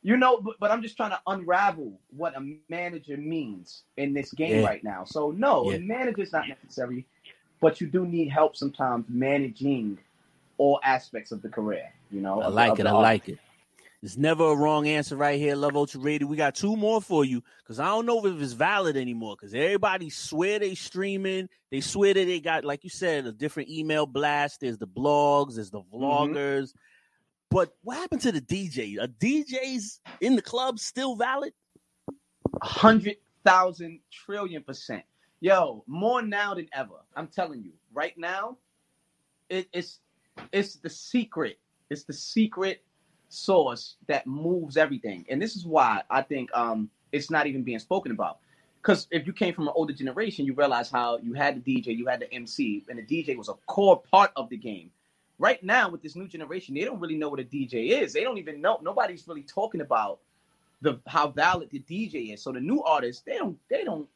You 0.03 0.17
know, 0.17 0.39
but, 0.39 0.55
but 0.60 0.72
I'm 0.72 0.81
just 0.81 0.98
trying 0.98 1.12
to 1.12 1.20
unravel 1.27 1.93
what 2.15 2.36
a 2.36 2.55
manager 2.70 3.17
means 3.17 3.84
in 3.98 4.13
this 4.13 4.31
game 4.34 4.62
yeah. 4.62 4.65
right 4.65 4.84
now. 4.84 5.03
So 5.03 5.31
no, 5.31 5.70
yeah. 5.70 5.77
a 5.77 5.79
manager 5.79 6.22
is 6.22 6.31
not 6.31 6.48
necessary 6.48 7.05
but 7.62 7.79
you 7.79 7.88
do 7.88 8.05
need 8.05 8.27
help 8.27 8.58
sometimes 8.58 9.05
managing 9.08 9.98
all 10.58 10.81
aspects 10.84 11.31
of 11.31 11.41
the 11.41 11.48
career. 11.48 11.93
You 12.10 12.20
know, 12.20 12.41
I 12.41 12.48
like 12.48 12.79
it. 12.79 12.88
I 12.88 12.91
like 12.91 13.29
it. 13.29 13.39
There's 14.01 14.17
never 14.17 14.46
a 14.46 14.55
wrong 14.55 14.88
answer 14.88 15.15
right 15.15 15.39
here. 15.39 15.55
Love 15.55 15.75
Ultra 15.75 16.01
Radio. 16.01 16.27
We 16.27 16.36
got 16.36 16.55
two 16.55 16.75
more 16.75 17.01
for 17.01 17.24
you 17.24 17.43
because 17.60 17.79
I 17.79 17.86
don't 17.86 18.08
know 18.08 18.25
if 18.25 18.41
it's 18.41 18.53
valid 18.53 18.98
anymore. 18.98 19.36
Because 19.39 19.53
everybody 19.53 20.10
swear 20.10 20.58
they 20.58 20.74
streaming. 20.74 21.50
They 21.70 21.81
swear 21.81 22.15
that 22.15 22.25
they 22.25 22.39
got, 22.39 22.65
like 22.65 22.84
you 22.84 22.89
said, 22.89 23.27
a 23.27 23.31
different 23.31 23.70
email 23.70 24.08
blast. 24.08 24.62
There's 24.62 24.79
the 24.79 24.88
blogs. 24.88 25.55
There's 25.55 25.70
the 25.70 25.81
mm-hmm. 25.81 26.03
vloggers. 26.03 26.63
Mm-hmm. 26.63 26.77
But 27.51 27.75
what 27.84 27.98
happened 27.98 28.22
to 28.22 28.31
the 28.31 28.41
DJ? 28.41 29.00
Are 29.00 29.08
DJs 29.08 30.00
in 30.20 30.36
the 30.36 30.41
club 30.41 30.79
still 30.79 31.15
valid? 31.15 31.53
A 32.62 32.65
hundred 32.65 33.17
thousand 33.46 34.00
trillion 34.12 34.63
percent. 34.63 35.03
Yo, 35.41 35.84
more 35.86 36.24
now 36.24 36.55
than 36.55 36.67
ever. 36.74 36.96
I'm 37.15 37.27
telling 37.27 37.62
you, 37.63 37.74
right 37.93 38.17
now, 38.17 38.58
it, 39.50 39.67
it's 39.74 40.00
it's 40.51 40.75
the 40.75 40.89
secret. 40.89 41.60
It's 41.89 42.03
the 42.03 42.13
secret 42.13 42.84
source 43.31 43.95
that 44.07 44.27
moves 44.27 44.77
everything. 44.77 45.25
And 45.29 45.41
this 45.41 45.55
is 45.55 45.65
why 45.65 46.03
I 46.09 46.21
think 46.21 46.50
um 46.53 46.89
it's 47.11 47.29
not 47.29 47.47
even 47.47 47.63
being 47.63 47.79
spoken 47.79 48.11
about. 48.11 48.39
Because 48.81 49.07
if 49.11 49.27
you 49.27 49.33
came 49.33 49.53
from 49.53 49.67
an 49.67 49.73
older 49.75 49.93
generation, 49.93 50.45
you 50.45 50.53
realize 50.53 50.89
how 50.89 51.17
you 51.17 51.33
had 51.33 51.63
the 51.63 51.75
DJ, 51.75 51.95
you 51.95 52.07
had 52.07 52.19
the 52.19 52.33
MC, 52.33 52.83
and 52.89 52.97
the 52.97 53.03
DJ 53.03 53.38
was 53.38 53.47
a 53.47 53.53
core 53.67 54.01
part 54.01 54.31
of 54.35 54.50
the 54.50 54.57
game. 54.57 54.89
Right 55.38 55.63
now, 55.63 55.89
with 55.89 56.01
this 56.01 56.15
new 56.15 56.27
generation, 56.27 56.73
they 56.73 56.83
don't 56.83 57.00
really 57.00 57.15
know 57.15 57.29
what 57.29 57.39
a 57.39 57.43
DJ 57.43 58.01
is. 58.01 58.13
They 58.13 58.23
don't 58.23 58.38
even 58.38 58.59
know. 58.59 58.79
Nobody's 58.81 59.27
really 59.27 59.43
talking 59.43 59.81
about 59.81 60.19
the 60.81 61.00
how 61.07 61.27
valid 61.29 61.69
the 61.69 61.79
DJ 61.79 62.33
is. 62.33 62.41
So 62.41 62.51
the 62.51 62.59
new 62.59 62.81
artists, 62.83 63.21
they 63.23 63.38
don't 63.38 63.57
they 63.69 63.83
don't 63.83 64.07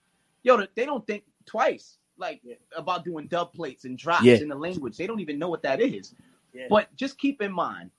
yo, 0.43 0.65
they 0.75 0.85
don't 0.85 1.05
think 1.05 1.23
twice 1.45 1.97
like 2.17 2.41
about 2.75 3.03
doing 3.05 3.27
dub 3.27 3.53
plates 3.53 3.85
and 3.85 3.97
drops 3.97 4.23
yeah. 4.23 4.35
in 4.35 4.49
the 4.49 4.55
language. 4.55 4.97
They 4.97 5.07
don't 5.07 5.19
even 5.19 5.37
know 5.37 5.49
what 5.49 5.63
that 5.63 5.79
is. 5.81 6.13
Yeah. 6.53 6.67
But 6.69 6.95
just 6.95 7.17
keep 7.17 7.41
in 7.41 7.51
mind, 7.51 7.91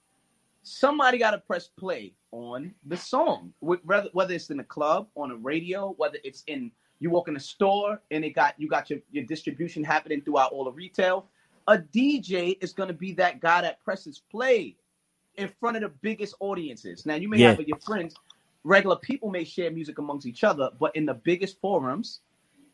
somebody 0.66 1.16
got 1.16 1.30
to 1.30 1.38
press 1.38 1.68
play 1.68 2.12
on 2.32 2.75
the 2.87 2.96
song. 2.96 3.52
Whether 3.61 4.11
whether 4.12 4.35
it's 4.35 4.50
in 4.50 4.56
the 4.56 4.64
club, 4.64 5.06
on 5.14 5.30
a 5.30 5.37
radio, 5.37 5.94
whether 5.96 6.18
it's 6.25 6.42
in 6.49 6.73
you 6.99 7.11
walk 7.11 7.28
in 7.28 7.37
a 7.37 7.40
store 7.40 8.00
and 8.11 8.25
it 8.25 8.30
got 8.30 8.54
you 8.58 8.68
got 8.68 8.90
your, 8.90 8.99
your 9.12 9.25
distribution 9.25 9.85
happening 9.85 10.20
throughout 10.23 10.52
all 10.52 10.64
the 10.64 10.73
retail. 10.73 11.26
A 11.68 11.78
DJ 11.78 12.58
is 12.61 12.73
gonna 12.73 12.92
be 12.92 13.12
that 13.12 13.40
guy 13.40 13.61
that 13.62 13.82
presses 13.85 14.23
play 14.30 14.76
in 15.37 15.49
front 15.61 15.76
of 15.76 15.82
the 15.82 15.88
biggest 15.88 16.35
audiences. 16.40 17.06
Now 17.06 17.14
you 17.14 17.28
may 17.28 17.38
yeah. 17.38 17.50
have 17.50 17.58
with 17.58 17.68
your 17.68 17.78
friends, 17.78 18.14
regular 18.64 18.96
people 18.96 19.30
may 19.30 19.44
share 19.44 19.70
music 19.70 19.99
amongst 19.99 20.26
each 20.26 20.42
other, 20.42 20.70
but 20.80 20.94
in 20.96 21.06
the 21.06 21.14
biggest 21.14 21.61
forums, 21.61 22.20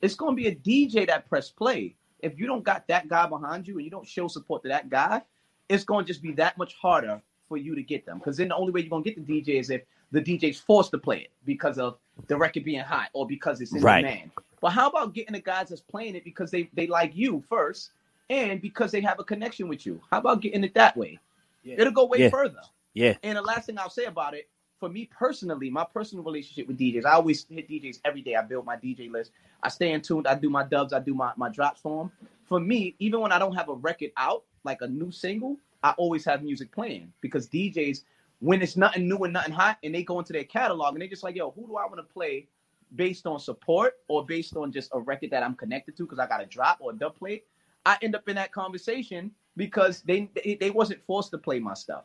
it's 0.01 0.15
gonna 0.15 0.37
be 0.37 0.49
a 0.49 0.55
DJ 0.55 1.07
that 1.09 1.29
press 1.29 1.51
play. 1.51 1.95
If 2.21 2.39
you 2.39 2.47
don't 2.47 2.65
got 2.65 2.87
that 2.89 3.09
guy 3.09 3.27
behind 3.27 3.69
you 3.69 3.77
and 3.77 3.85
you 3.85 3.91
don't 3.91 4.07
show 4.07 4.29
support 4.29 4.63
to 4.63 4.69
that 4.69 4.89
guy, 4.89 5.21
it's 5.69 5.85
gonna 5.85 6.07
just 6.07 6.23
be 6.23 6.33
that 6.33 6.57
much 6.57 6.75
harder 6.81 7.21
for 7.53 7.59
you 7.59 7.75
to 7.75 7.83
get 7.83 8.07
them. 8.07 8.17
Because 8.17 8.39
then 8.39 8.49
the 8.49 8.57
only 8.57 8.73
way 8.73 8.81
you're 8.81 8.89
gonna 8.89 9.05
get 9.05 9.15
the 9.15 9.43
DJ 9.43 9.61
is 9.61 9.69
if 9.69 9.83
the 10.11 10.23
DJ's 10.23 10.59
forced 10.59 10.91
to 10.93 10.99
play 10.99 11.19
it 11.19 11.31
because 11.45 11.79
of 11.79 11.99
the 12.27 12.35
record 12.35 12.65
being 12.65 12.81
hot 12.81 13.11
or 13.13 13.27
because 13.27 13.61
it's 13.61 13.75
in 13.75 13.83
right. 13.83 14.01
demand. 14.01 14.31
But 14.63 14.71
how 14.71 14.89
about 14.89 15.13
getting 15.13 15.35
the 15.35 15.41
guys 15.41 15.69
that's 15.69 15.83
playing 15.83 16.15
it 16.17 16.25
because 16.25 16.51
they, 16.51 16.71
they 16.73 16.87
like 16.87 17.15
you 17.15 17.45
first 17.51 17.91
and 18.31 18.59
because 18.63 18.91
they 18.91 19.03
have 19.03 19.19
a 19.19 19.25
connection 19.25 19.69
with 19.69 19.85
you? 19.85 20.01
How 20.11 20.19
about 20.19 20.41
getting 20.41 20.65
it 20.65 20.73
that 20.73 20.97
way? 20.97 21.19
Yeah. 21.63 21.75
It'll 21.77 21.93
go 21.93 22.07
way 22.07 22.21
yeah. 22.21 22.31
further. 22.31 22.63
Yeah. 22.95 23.17
And 23.23 23.37
the 23.37 23.43
last 23.43 23.67
thing 23.67 23.79
I'll 23.79 23.91
say 23.91 24.07
about 24.07 24.33
it, 24.33 24.49
for 24.81 24.89
me 24.89 25.11
personally, 25.15 25.69
my 25.69 25.85
personal 25.85 26.25
relationship 26.25 26.69
with 26.69 26.79
DJs, 26.79 27.05
I 27.05 27.13
always 27.13 27.45
hit 27.51 27.69
DJs 27.69 28.01
every 28.03 28.23
day. 28.23 28.35
I 28.35 28.43
build 28.43 28.65
my 28.65 28.77
DJ 28.77 29.11
list. 29.11 29.31
I 29.63 29.69
stay 29.69 29.93
in 29.93 30.01
tune. 30.01 30.27
I 30.27 30.37
do 30.37 30.49
my 30.49 30.65
dubs. 30.65 30.95
I 30.95 31.01
do 31.01 31.13
my, 31.13 31.33
my 31.37 31.51
drops 31.51 31.83
for 31.83 32.05
them. 32.05 32.13
For 32.47 32.59
me, 32.59 32.95
even 32.99 33.21
when 33.21 33.31
I 33.31 33.39
don't 33.39 33.55
have 33.55 33.69
a 33.69 33.75
record 33.75 34.13
out, 34.17 34.45
like 34.65 34.81
a 34.81 34.89
new 34.89 35.13
single, 35.13 35.59
I 35.83 35.91
always 35.93 36.25
have 36.25 36.43
music 36.43 36.73
playing 36.73 37.13
because 37.21 37.49
DJs, 37.49 38.03
when 38.41 38.63
it's 38.63 38.77
nothing 38.77 39.09
new 39.09 39.19
and 39.19 39.33
nothing 39.33 39.53
hot, 39.53 39.79
and 39.83 39.95
they 39.95 40.03
go 40.03 40.19
into 40.19 40.33
their 40.33 40.45
catalog 40.45 40.95
and 40.95 41.03
they 41.03 41.09
just 41.09 41.23
like, 41.23 41.37
yo, 41.37 41.51
who 41.51 41.67
do 41.67 41.77
I 41.77 41.87
want 41.87 41.97
to 41.97 42.03
play 42.03 42.49
based 42.95 43.27
on 43.27 43.39
support 43.39 43.95
or 44.09 44.25
based 44.25 44.57
on 44.57 44.71
just 44.73 44.91
a 44.93 45.01
record 45.01 45.31
that 45.31 45.43
I'm 45.43 45.55
connected 45.55 45.97
to 45.97 46.05
because 46.05 46.19
I 46.19 46.27
got 46.27 46.43
a 46.43 46.47
drop 46.47 46.79
or 46.81 46.93
a 46.93 46.95
dub 46.95 47.17
plate? 47.17 47.45
I 47.85 47.99
end 48.03 48.15
up 48.15 48.29
in 48.29 48.37
that 48.37 48.53
conversation 48.53 49.33
because 49.57 50.03
they, 50.03 50.31
they 50.35 50.55
they 50.55 50.71
wasn't 50.71 51.03
forced 51.05 51.31
to 51.33 51.39
play 51.39 51.59
my 51.59 51.75
stuff. 51.75 52.05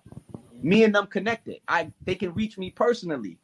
Me 0.62 0.84
and 0.84 0.94
them 0.94 1.08
connected. 1.08 1.60
I 1.68 1.92
they 2.04 2.16
can 2.16 2.34
reach 2.34 2.58
me 2.58 2.72
personally. 2.72 3.38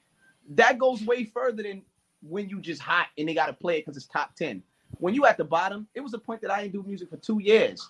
That 0.49 0.79
goes 0.79 1.03
way 1.03 1.25
further 1.25 1.63
than 1.63 1.83
when 2.21 2.49
you 2.49 2.59
just 2.59 2.81
hot 2.81 3.07
and 3.17 3.27
they 3.27 3.33
got 3.33 3.47
to 3.47 3.53
play 3.53 3.77
it 3.77 3.85
because 3.85 3.97
it's 3.97 4.07
top 4.07 4.35
ten. 4.35 4.63
When 4.99 5.13
you 5.13 5.25
at 5.25 5.37
the 5.37 5.43
bottom, 5.43 5.87
it 5.95 6.01
was 6.01 6.13
a 6.13 6.19
point 6.19 6.41
that 6.41 6.51
I 6.51 6.61
didn't 6.61 6.73
do 6.73 6.83
music 6.83 7.09
for 7.09 7.17
two 7.17 7.39
years, 7.41 7.89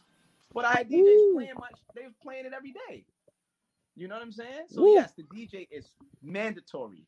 but 0.53 0.65
I 0.65 0.73
had 0.73 0.89
DJs 0.89 0.99
Ooh. 0.99 1.31
playing 1.35 1.53
my 1.59 1.67
they 1.95 2.03
was 2.03 2.13
playing 2.21 2.45
it 2.45 2.53
every 2.55 2.73
day. 2.89 3.05
You 3.95 4.07
know 4.07 4.15
what 4.15 4.23
I'm 4.23 4.31
saying? 4.31 4.65
So 4.69 4.83
Ooh. 4.83 4.93
yes, 4.93 5.13
the 5.15 5.23
DJ 5.23 5.67
is 5.71 5.87
mandatory. 6.21 7.05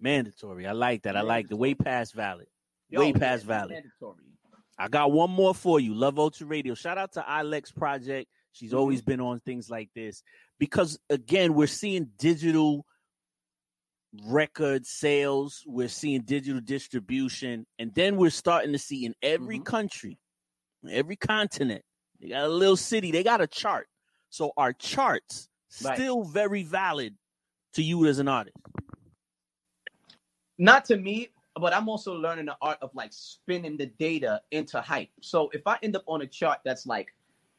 Mandatory. 0.00 0.66
I 0.66 0.72
like 0.72 1.02
that. 1.02 1.14
Mandatory. 1.14 1.32
I 1.32 1.36
like 1.36 1.48
the 1.48 1.56
way 1.56 1.74
past 1.74 2.14
valid. 2.14 2.46
Yo, 2.88 3.00
way 3.00 3.12
past 3.12 3.44
valid. 3.44 3.70
Mandatory. 3.70 4.24
I 4.78 4.88
got 4.88 5.12
one 5.12 5.30
more 5.30 5.54
for 5.54 5.80
you. 5.80 5.94
Love 5.94 6.18
Ultra 6.18 6.46
Radio. 6.46 6.74
Shout 6.74 6.98
out 6.98 7.12
to 7.12 7.20
Ilex 7.20 7.74
Project. 7.74 8.28
She's 8.52 8.70
mm-hmm. 8.70 8.78
always 8.78 9.02
been 9.02 9.20
on 9.20 9.40
things 9.40 9.70
like 9.70 9.90
this 9.94 10.22
because 10.58 10.98
again, 11.10 11.54
we're 11.54 11.66
seeing 11.66 12.10
digital 12.18 12.86
record 14.24 14.86
sales, 14.86 15.62
we're 15.66 15.88
seeing 15.88 16.22
digital 16.22 16.60
distribution, 16.60 17.66
and 17.78 17.94
then 17.94 18.16
we're 18.16 18.30
starting 18.30 18.72
to 18.72 18.78
see 18.78 19.04
in 19.04 19.14
every 19.22 19.56
mm-hmm. 19.56 19.64
country, 19.64 20.18
every 20.88 21.16
continent, 21.16 21.82
they 22.20 22.28
got 22.28 22.44
a 22.44 22.48
little 22.48 22.76
city, 22.76 23.10
they 23.10 23.22
got 23.22 23.40
a 23.40 23.46
chart. 23.46 23.88
So 24.30 24.52
our 24.56 24.72
charts 24.72 25.48
right. 25.84 25.96
still 25.96 26.24
very 26.24 26.62
valid 26.62 27.14
to 27.74 27.82
you 27.82 28.06
as 28.06 28.18
an 28.18 28.28
artist. 28.28 28.56
Not 30.58 30.84
to 30.86 30.96
me, 30.96 31.30
but 31.60 31.74
I'm 31.74 31.88
also 31.88 32.14
learning 32.14 32.46
the 32.46 32.56
art 32.60 32.78
of 32.82 32.90
like 32.94 33.12
spinning 33.12 33.76
the 33.76 33.86
data 33.86 34.40
into 34.50 34.80
hype. 34.80 35.10
So 35.20 35.50
if 35.52 35.66
I 35.66 35.78
end 35.82 35.96
up 35.96 36.04
on 36.06 36.22
a 36.22 36.26
chart 36.26 36.60
that's 36.64 36.86
like 36.86 37.08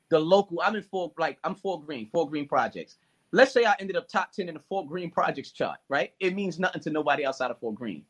the 0.09 0.19
local, 0.19 0.61
I'm 0.61 0.75
in 0.75 0.83
four 0.83 1.11
like 1.17 1.37
I'm 1.43 1.55
Fort 1.55 1.85
Greene, 1.85 2.09
Fort 2.11 2.29
Greene 2.29 2.47
projects. 2.47 2.97
Let's 3.31 3.51
say 3.51 3.65
I 3.65 3.75
ended 3.79 3.97
up 3.97 4.07
top 4.07 4.31
10 4.31 4.47
in 4.47 4.55
the 4.55 4.61
Fort 4.69 4.87
Greene 4.87 5.11
projects 5.11 5.51
chart, 5.51 5.79
right? 5.89 6.13
It 6.19 6.33
means 6.33 6.59
nothing 6.59 6.81
to 6.83 6.89
nobody 6.89 7.25
outside 7.25 7.51
of 7.51 7.59
Fort 7.59 7.75
Greene. 7.75 8.03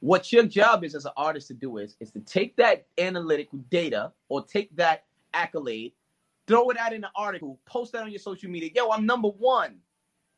What 0.00 0.32
your 0.32 0.44
job 0.44 0.84
is 0.84 0.94
as 0.94 1.06
an 1.06 1.12
artist 1.16 1.48
to 1.48 1.54
do 1.54 1.78
is 1.78 1.96
is 2.00 2.10
to 2.12 2.20
take 2.20 2.56
that 2.56 2.86
analytical 2.98 3.58
data 3.70 4.12
or 4.28 4.44
take 4.44 4.74
that 4.76 5.04
accolade, 5.34 5.92
throw 6.46 6.70
it 6.70 6.78
out 6.78 6.92
in 6.92 7.04
an 7.04 7.10
article, 7.16 7.58
post 7.66 7.92
that 7.92 8.02
on 8.02 8.10
your 8.10 8.18
social 8.18 8.50
media. 8.50 8.70
Yo, 8.74 8.90
I'm 8.90 9.06
number 9.06 9.28
one. 9.28 9.76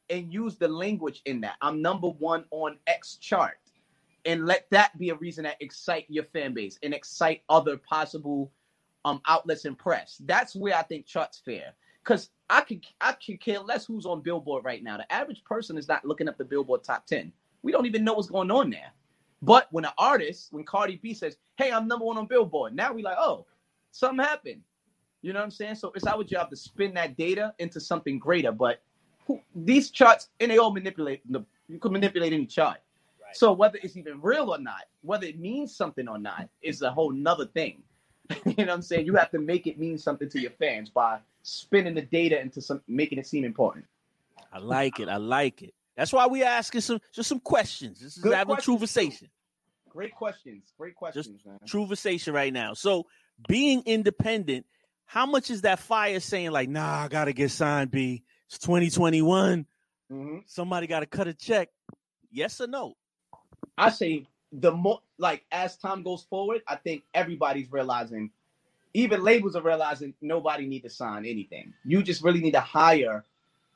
And 0.09 0.33
use 0.33 0.57
the 0.57 0.67
language 0.67 1.23
in 1.25 1.41
that. 1.43 1.55
I'm 1.63 1.81
number 1.81 2.09
one 2.09 2.45
on 2.51 2.79
X 2.89 3.15
chart 3.17 3.59
and 4.25 4.47
let 4.47 4.69
that 4.71 4.97
be 4.99 5.11
a 5.11 5.15
reason 5.15 5.45
that 5.45 5.57
excite 5.61 6.05
your 6.09 6.25
fan 6.25 6.53
base 6.53 6.79
and 6.83 6.93
excite 6.93 7.43
other 7.49 7.77
possible 7.77 8.53
um 9.05 9.21
outlets 9.27 9.65
and 9.65 9.79
press. 9.79 10.21
That's 10.27 10.55
where 10.55 10.77
I 10.77 10.83
think 10.83 11.07
charts 11.07 11.41
fair. 11.45 11.75
Cause 12.05 12.31
I 12.49 12.63
could 12.63 12.85
I 13.01 13.13
could 13.13 13.41
care 13.41 13.61
less 13.61 13.87
who's 13.87 14.07
on 14.07 14.21
Billboard 14.21 14.65
right 14.65 14.83
now. 14.83 14.97
The 14.97 15.11
average 15.13 15.45
person 15.45 15.79
is 15.79 15.89
not 15.89 16.05
looking 16.05 16.29
up 16.29 16.37
the 16.37 16.45
Billboard 16.45 16.83
top 16.85 17.07
10. 17.07 17.33
We 17.63 17.73
don't 17.73 17.87
even 17.87 18.05
know 18.05 18.15
what's 18.15 18.29
going 18.29 18.51
on 18.51 18.71
there. 18.71 18.93
But 19.43 19.69
when 19.71 19.87
an 19.87 19.93
artist, 19.97 20.49
when 20.53 20.65
Cardi 20.65 20.97
B 20.97 21.15
says, 21.15 21.39
Hey, 21.57 21.73
I'm 21.73 21.89
number 21.89 22.05
one 22.05 22.19
on 22.19 22.27
Billboard, 22.27 22.75
now 22.75 22.93
we 22.93 23.03
like, 23.03 23.17
oh, 23.19 23.47
something 23.91 24.25
happened. 24.25 24.63
You 25.23 25.33
know 25.33 25.41
what 25.41 25.45
I'm 25.45 25.51
saying? 25.51 25.75
So 25.77 25.93
it's 25.95 26.07
our 26.07 26.25
job 26.25 26.51
to 26.51 26.57
spin 26.57 26.95
that 26.95 27.17
data 27.17 27.55
into 27.59 27.81
something 27.81 28.19
greater. 28.19 28.53
But 28.53 28.83
who, 29.27 29.41
these 29.55 29.91
charts, 29.91 30.29
and 30.41 30.51
they 30.51 30.59
all 30.59 30.73
manipulate 30.73 31.21
the 31.31 31.45
you 31.69 31.79
can 31.79 31.93
manipulate 31.93 32.33
any 32.33 32.47
chart. 32.47 32.79
So 33.33 33.53
whether 33.53 33.79
it's 33.83 33.97
even 33.97 34.21
real 34.21 34.53
or 34.53 34.59
not, 34.59 34.83
whether 35.03 35.25
it 35.25 35.39
means 35.39 35.75
something 35.75 36.09
or 36.09 36.19
not, 36.19 36.49
is 36.63 36.83
a 36.83 36.91
whole 36.91 37.13
nother 37.13 37.47
thing. 37.47 37.83
you 38.45 38.55
know 38.59 38.65
what 38.65 38.71
I'm 38.71 38.83
saying? 38.83 39.07
You 39.07 39.15
have 39.15 39.31
to 39.31 39.39
make 39.39 39.67
it 39.67 39.79
mean 39.79 39.99
something 39.99 40.29
to 40.31 40.41
your 40.41 40.51
fans 40.53 40.91
by 40.91 41.19
spinning 41.43 41.95
the 41.95 42.03
data 42.03 42.41
into 42.41 42.61
some 42.61 42.81
making 42.89 43.19
it 43.19 43.27
seem 43.27 43.45
important. 43.45 43.85
I 44.53 44.59
like 44.59 44.99
it. 44.99 45.09
I 45.09 45.17
like 45.17 45.63
it. 45.63 45.75
That's 45.97 46.13
why 46.13 46.27
we 46.27 46.43
asking 46.43 46.81
some 46.81 47.01
just 47.13 47.29
some 47.29 47.41
questions. 47.41 48.01
This 48.01 48.17
is 48.17 48.23
Good 48.23 48.35
having 48.35 48.57
conversation. 48.57 49.29
Great 49.89 50.15
questions. 50.15 50.73
Great 50.79 50.95
questions, 50.95 51.27
just 51.43 51.47
man. 51.47 52.35
Right 52.35 52.53
now. 52.53 52.75
So 52.75 53.07
being 53.49 53.83
independent, 53.87 54.67
how 55.11 55.27
much 55.27 55.51
is 55.51 55.63
that 55.63 55.81
fire 55.81 56.21
saying 56.21 56.53
like, 56.53 56.69
nah, 56.69 57.03
I 57.03 57.09
gotta 57.09 57.33
get 57.33 57.51
signed, 57.51 57.91
B. 57.91 58.23
It's 58.47 58.59
2021. 58.59 59.67
Mm-hmm. 60.09 60.39
Somebody 60.47 60.87
gotta 60.87 61.07
cut 61.07 61.27
a 61.27 61.35
check. 61.35 61.69
Yes 62.31 62.61
or 62.61 62.69
no? 62.69 62.95
I 63.77 63.91
say 63.91 64.29
the 64.53 64.71
more 64.71 65.01
like 65.19 65.45
as 65.51 65.77
time 65.77 66.05
goes 66.05 66.23
forward, 66.31 66.63
I 66.69 66.77
think 66.77 67.03
everybody's 67.13 67.73
realizing, 67.73 68.31
even 68.95 69.25
labels 69.25 69.57
are 69.57 69.63
realizing 69.63 70.15
nobody 70.21 70.65
need 70.69 70.85
to 70.85 70.91
sign 70.91 71.27
anything. 71.27 71.75
You 71.85 72.05
just 72.05 72.23
really 72.23 72.41
need 72.41 72.55
to 72.55 72.61
hire 72.61 73.25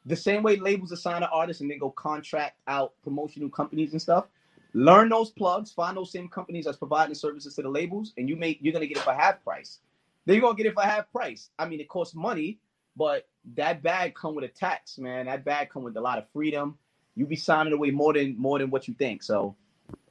the 0.06 0.14
same 0.14 0.44
way 0.44 0.54
labels 0.54 0.92
assign 0.92 1.24
an 1.24 1.30
artist 1.32 1.62
and 1.62 1.68
then 1.68 1.78
go 1.78 1.90
contract 1.90 2.58
out 2.68 2.92
promotional 3.02 3.48
companies 3.48 3.90
and 3.90 4.00
stuff. 4.00 4.26
Learn 4.72 5.08
those 5.08 5.30
plugs, 5.30 5.72
find 5.72 5.96
those 5.96 6.12
same 6.12 6.28
companies 6.28 6.66
that's 6.66 6.78
providing 6.78 7.16
services 7.16 7.56
to 7.56 7.62
the 7.62 7.68
labels, 7.68 8.12
and 8.16 8.28
you 8.28 8.36
make 8.36 8.58
you're 8.60 8.72
gonna 8.72 8.86
get 8.86 8.98
it 8.98 9.02
for 9.02 9.12
half 9.12 9.42
price. 9.42 9.80
Then 10.26 10.36
you're 10.36 10.42
gonna 10.42 10.56
get 10.56 10.66
it 10.66 10.74
for 10.74 10.82
half 10.82 11.10
price. 11.12 11.50
I 11.58 11.66
mean, 11.66 11.80
it 11.80 11.88
costs 11.88 12.14
money, 12.14 12.58
but 12.96 13.28
that 13.54 13.82
bag 13.82 14.14
come 14.14 14.34
with 14.34 14.44
a 14.44 14.48
tax, 14.48 14.98
man. 14.98 15.26
That 15.26 15.44
bag 15.44 15.70
come 15.70 15.82
with 15.82 15.96
a 15.96 16.00
lot 16.00 16.18
of 16.18 16.24
freedom. 16.32 16.78
You 17.14 17.26
be 17.26 17.36
signing 17.36 17.72
away 17.72 17.90
more 17.90 18.12
than 18.12 18.36
more 18.38 18.58
than 18.58 18.70
what 18.70 18.88
you 18.88 18.94
think. 18.94 19.22
So 19.22 19.56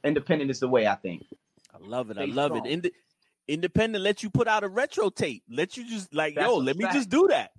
independent 0.02 0.50
is 0.50 0.60
the 0.60 0.68
way 0.68 0.86
I 0.86 0.94
think. 0.94 1.24
I 1.74 1.78
love 1.86 2.10
it. 2.10 2.14
Stay 2.14 2.22
I 2.22 2.26
love 2.26 2.52
strong. 2.52 2.66
it. 2.66 2.70
Ind- 2.70 2.90
independent 3.48 4.02
let 4.02 4.22
you 4.22 4.30
put 4.30 4.48
out 4.48 4.64
a 4.64 4.68
retro 4.68 5.10
tape. 5.10 5.42
Let 5.50 5.76
you 5.76 5.86
just 5.88 6.14
like, 6.14 6.34
That's 6.34 6.46
yo, 6.46 6.56
let 6.56 6.76
fact. 6.76 6.94
me 6.94 6.98
just 6.98 7.10
do 7.10 7.28
that. 7.28 7.52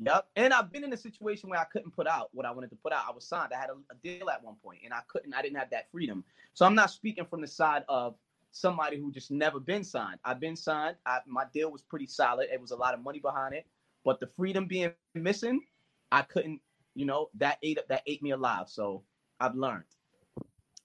Yep. 0.00 0.26
And 0.36 0.52
I've 0.52 0.72
been 0.72 0.84
in 0.84 0.92
a 0.92 0.96
situation 0.96 1.50
where 1.50 1.58
I 1.58 1.64
couldn't 1.64 1.90
put 1.90 2.06
out 2.06 2.30
what 2.32 2.46
I 2.46 2.52
wanted 2.52 2.70
to 2.70 2.76
put 2.76 2.92
out. 2.92 3.04
I 3.08 3.12
was 3.12 3.24
signed. 3.24 3.52
I 3.52 3.58
had 3.60 3.70
a, 3.70 3.74
a 3.92 3.96
deal 4.02 4.30
at 4.30 4.42
one 4.44 4.54
point, 4.62 4.80
and 4.84 4.94
I 4.94 5.00
couldn't. 5.08 5.34
I 5.34 5.42
didn't 5.42 5.58
have 5.58 5.70
that 5.70 5.90
freedom. 5.90 6.24
So 6.54 6.64
I'm 6.64 6.74
not 6.74 6.90
speaking 6.90 7.26
from 7.26 7.40
the 7.40 7.46
side 7.48 7.84
of 7.88 8.14
somebody 8.52 8.98
who 8.98 9.12
just 9.12 9.30
never 9.30 9.60
been 9.60 9.84
signed. 9.84 10.18
I've 10.24 10.40
been 10.40 10.56
signed. 10.56 10.96
I, 11.06 11.18
my 11.26 11.44
deal 11.52 11.70
was 11.70 11.82
pretty 11.82 12.06
solid. 12.06 12.48
It 12.52 12.60
was 12.60 12.70
a 12.70 12.76
lot 12.76 12.94
of 12.94 13.00
money 13.00 13.18
behind 13.18 13.54
it, 13.54 13.66
but 14.04 14.20
the 14.20 14.28
freedom 14.36 14.66
being 14.66 14.92
missing, 15.14 15.60
I 16.10 16.22
couldn't. 16.22 16.60
You 16.94 17.04
know 17.04 17.28
that 17.34 17.58
ate 17.62 17.78
up 17.78 17.86
that 17.88 18.02
ate 18.06 18.22
me 18.22 18.32
alive. 18.32 18.68
So 18.68 19.04
I've 19.38 19.54
learned. 19.54 19.84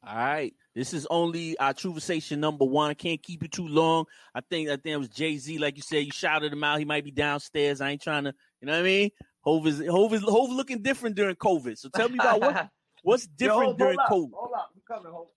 All 0.05 0.15
right. 0.15 0.53
This 0.75 0.93
is 0.93 1.07
only 1.09 1.57
uh, 1.57 1.65
our 1.65 1.73
Truvasation 1.73 2.39
number 2.39 2.65
one. 2.65 2.89
I 2.89 2.93
can't 2.93 3.21
keep 3.21 3.43
it 3.43 3.51
too 3.51 3.67
long. 3.67 4.05
I 4.35 4.41
think 4.41 4.69
I 4.69 4.73
think 4.73 4.87
it 4.87 4.97
was 4.97 5.09
Jay 5.09 5.37
Z, 5.37 5.57
like 5.59 5.77
you 5.77 5.81
said. 5.81 6.05
You 6.05 6.11
shouted 6.11 6.51
him 6.51 6.63
out. 6.63 6.79
He 6.79 6.85
might 6.85 7.05
be 7.05 7.11
downstairs. 7.11 7.79
I 7.79 7.91
ain't 7.91 8.01
trying 8.01 8.25
to, 8.25 8.33
you 8.59 8.67
know 8.67 8.73
what 8.73 8.79
I 8.79 8.83
mean? 8.83 9.09
Hov 9.41 9.67
is 9.67 9.83
Hov 9.87 10.13
is 10.13 10.23
Hov 10.23 10.49
looking 10.49 10.81
different 10.81 11.15
during 11.15 11.35
COVID. 11.35 11.77
So 11.77 11.89
tell 11.89 12.09
me 12.09 12.17
about 12.19 12.41
what 12.41 12.69
what's 13.03 13.27
different 13.27 13.71
Yo, 13.71 13.85
during 13.85 13.97
COVID. 13.97 14.31
Hold 14.33 14.51
up, 14.55 14.71
I'm 14.75 14.81
coming, 14.87 15.11
Hov. 15.11 15.27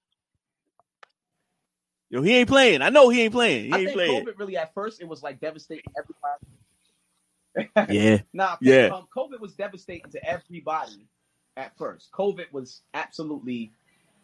Yo, 2.08 2.22
he 2.22 2.36
ain't 2.36 2.48
playing. 2.48 2.82
I 2.82 2.88
know 2.90 3.08
he 3.08 3.22
ain't 3.22 3.32
playing. 3.32 3.66
He 3.66 3.72
I 3.72 3.78
ain't 3.78 3.86
think 3.86 3.96
playing. 3.96 4.24
COVID 4.24 4.38
really 4.38 4.56
at 4.56 4.72
first 4.74 5.00
it 5.00 5.08
was 5.08 5.22
like 5.22 5.40
devastating 5.40 5.84
everybody. 5.98 7.92
yeah. 7.92 8.18
nah, 8.32 8.56
yeah. 8.60 8.90
Um, 8.92 9.08
COVID 9.16 9.40
was 9.40 9.54
devastating 9.54 10.10
to 10.12 10.24
everybody 10.24 11.06
at 11.56 11.76
first. 11.76 12.12
COVID 12.12 12.52
was 12.52 12.82
absolutely 12.94 13.72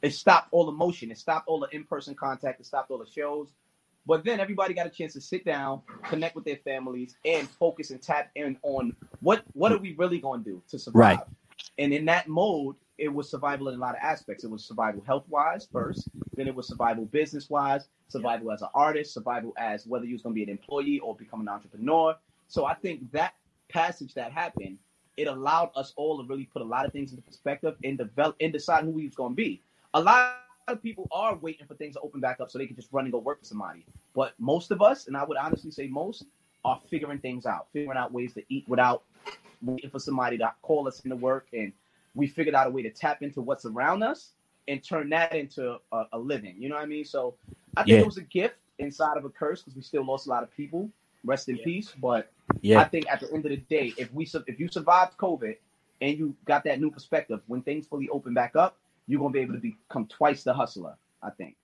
it 0.02 0.12
stopped 0.14 0.48
all 0.50 0.66
the 0.66 0.72
motion, 0.72 1.10
it 1.10 1.18
stopped 1.18 1.48
all 1.48 1.60
the 1.60 1.68
in-person 1.70 2.14
contact, 2.14 2.60
it 2.60 2.66
stopped 2.66 2.90
all 2.90 2.98
the 2.98 3.10
shows. 3.10 3.48
But 4.04 4.24
then 4.24 4.40
everybody 4.40 4.74
got 4.74 4.86
a 4.86 4.90
chance 4.90 5.12
to 5.12 5.20
sit 5.20 5.44
down, 5.44 5.82
connect 6.08 6.34
with 6.34 6.44
their 6.44 6.56
families, 6.56 7.16
and 7.24 7.48
focus 7.48 7.90
and 7.90 8.02
tap 8.02 8.30
in 8.34 8.58
on 8.62 8.96
what 9.20 9.44
what 9.52 9.70
are 9.72 9.78
we 9.78 9.94
really 9.94 10.18
going 10.18 10.42
to 10.42 10.50
do 10.50 10.62
to 10.70 10.78
survive. 10.78 11.18
Right. 11.18 11.18
And 11.79 11.93
in 11.93 12.05
that 12.07 12.29
mode, 12.29 12.76
it 12.99 13.09
was 13.09 13.31
survival 13.31 13.69
in 13.69 13.75
a 13.75 13.79
lot 13.79 13.95
of 13.95 14.00
aspects. 14.02 14.45
It 14.45 14.50
was 14.50 14.64
survival 14.64 15.02
health 15.07 15.25
wise 15.29 15.67
first, 15.73 16.09
then 16.37 16.47
it 16.47 16.55
was 16.55 16.69
survival 16.69 17.07
business 17.07 17.49
wise, 17.50 17.88
survival 18.09 18.52
as 18.52 18.62
an 18.62 18.69
artist, 18.75 19.14
survival 19.14 19.52
as 19.57 19.87
whether 19.87 20.05
you 20.05 20.14
was 20.14 20.23
going 20.23 20.35
to 20.35 20.38
be 20.38 20.43
an 20.43 20.50
employee 20.50 21.00
or 21.00 21.17
become 21.17 21.41
an 21.41 21.49
entrepreneur. 21.49 22.14
So 22.49 22.64
I 22.67 22.75
think 22.75 23.11
that 23.12 23.35
passage 23.69 24.14
that 24.14 24.33
happened, 24.33 24.79
it 25.17 25.26
allowed 25.26 25.71
us 25.75 25.93
all 25.97 26.23
to 26.23 26.29
really 26.29 26.45
put 26.45 26.62
a 26.62 26.64
lot 26.64 26.87
of 26.87 26.93
things 26.93 27.11
into 27.11 27.23
perspective 27.23 27.76
and 27.83 27.97
develop 27.99 28.37
and 28.41 28.52
decide 28.52 28.85
who 28.85 28.91
we 28.91 29.07
was 29.07 29.14
going 29.14 29.33
to 29.33 29.37
be. 29.37 29.62
A 29.95 30.00
lot 30.00 30.37
of 30.69 30.83
people 30.83 31.09
are 31.11 31.35
waiting 31.37 31.67
for 31.67 31.75
things 31.75 31.95
to 31.95 32.00
open 32.00 32.21
back 32.21 32.41
up 32.41 32.50
so 32.50 32.59
they 32.59 32.67
can 32.67 32.76
just 32.76 32.93
run 32.93 33.05
and 33.05 33.12
go 33.12 33.19
work 33.19 33.41
for 33.41 33.47
somebody. 33.47 33.85
But 34.14 34.35
most 34.38 34.71
of 34.71 34.81
us, 34.81 35.07
and 35.07 35.17
I 35.17 35.25
would 35.25 35.37
honestly 35.37 35.71
say 35.71 35.88
most, 35.88 36.25
are 36.64 36.81
figuring 36.88 37.19
things 37.19 37.47
out, 37.47 37.67
figuring 37.73 37.99
out 37.99 38.12
ways 38.12 38.35
to 38.35 38.43
eat 38.49 38.69
without 38.69 39.02
waiting 39.62 39.90
for 39.90 39.99
somebody 39.99 40.38
to 40.38 40.52
call 40.62 40.88
us 40.88 41.00
into 41.00 41.16
work. 41.16 41.47
And 41.52 41.73
we 42.14 42.26
figured 42.26 42.54
out 42.54 42.66
a 42.66 42.71
way 42.71 42.83
to 42.83 42.90
tap 42.90 43.23
into 43.23 43.40
what's 43.40 43.64
around 43.64 44.02
us 44.02 44.31
and 44.69 44.83
turn 44.83 45.09
that 45.11 45.35
into 45.35 45.78
a, 45.92 46.04
a 46.12 46.19
living. 46.19 46.57
You 46.59 46.69
know 46.69 46.76
what 46.76 46.85
I 46.85 46.87
mean? 46.87 47.04
So 47.04 47.35
I 47.76 47.83
think 47.83 47.95
Yeah. 47.97 48.00
it 48.00 48.07
was 48.07 48.19
a 48.19 48.23
gift 48.23 48.57
inside 48.78 49.16
of 49.16 49.25
a 49.25 49.31
curse 49.31 49.62
because 49.62 49.76
we 49.76 49.83
still 49.83 50.04
lost 50.04 50.26
a 50.26 50.31
lot 50.31 50.42
of 50.42 50.50
people. 50.50 50.90
Rest 51.25 51.49
in 51.49 51.57
Yeah. 51.57 51.64
peace. 51.64 51.92
But 52.00 52.31
I 52.81 52.85
think 52.85 53.11
at 53.11 53.21
the 53.21 53.33
end 53.33 53.45
of 53.45 53.50
the 53.50 53.57
day, 53.57 53.95
if 53.97 54.12
we 54.12 54.25
if 54.47 54.61
you 54.61 54.69
survived 54.69 55.16
COVID 55.19 55.57
and 56.00 56.19
you 56.19 56.35
got 56.45 56.64
that 56.64 56.81
new 56.81 56.90
perspective, 56.90 57.40
when 57.47 57.62
things 57.62 57.87
fully 57.87 58.09
open 58.09 58.35
back 58.35 58.57
up, 58.57 58.76
you're 59.07 59.21
gonna 59.21 59.33
be 59.33 59.40
able 59.40 59.54
to 59.54 59.61
become 59.61 60.07
twice 60.07 60.42
the 60.45 60.52
hustler. 60.52 60.97
I 61.23 61.31
think. 61.31 61.57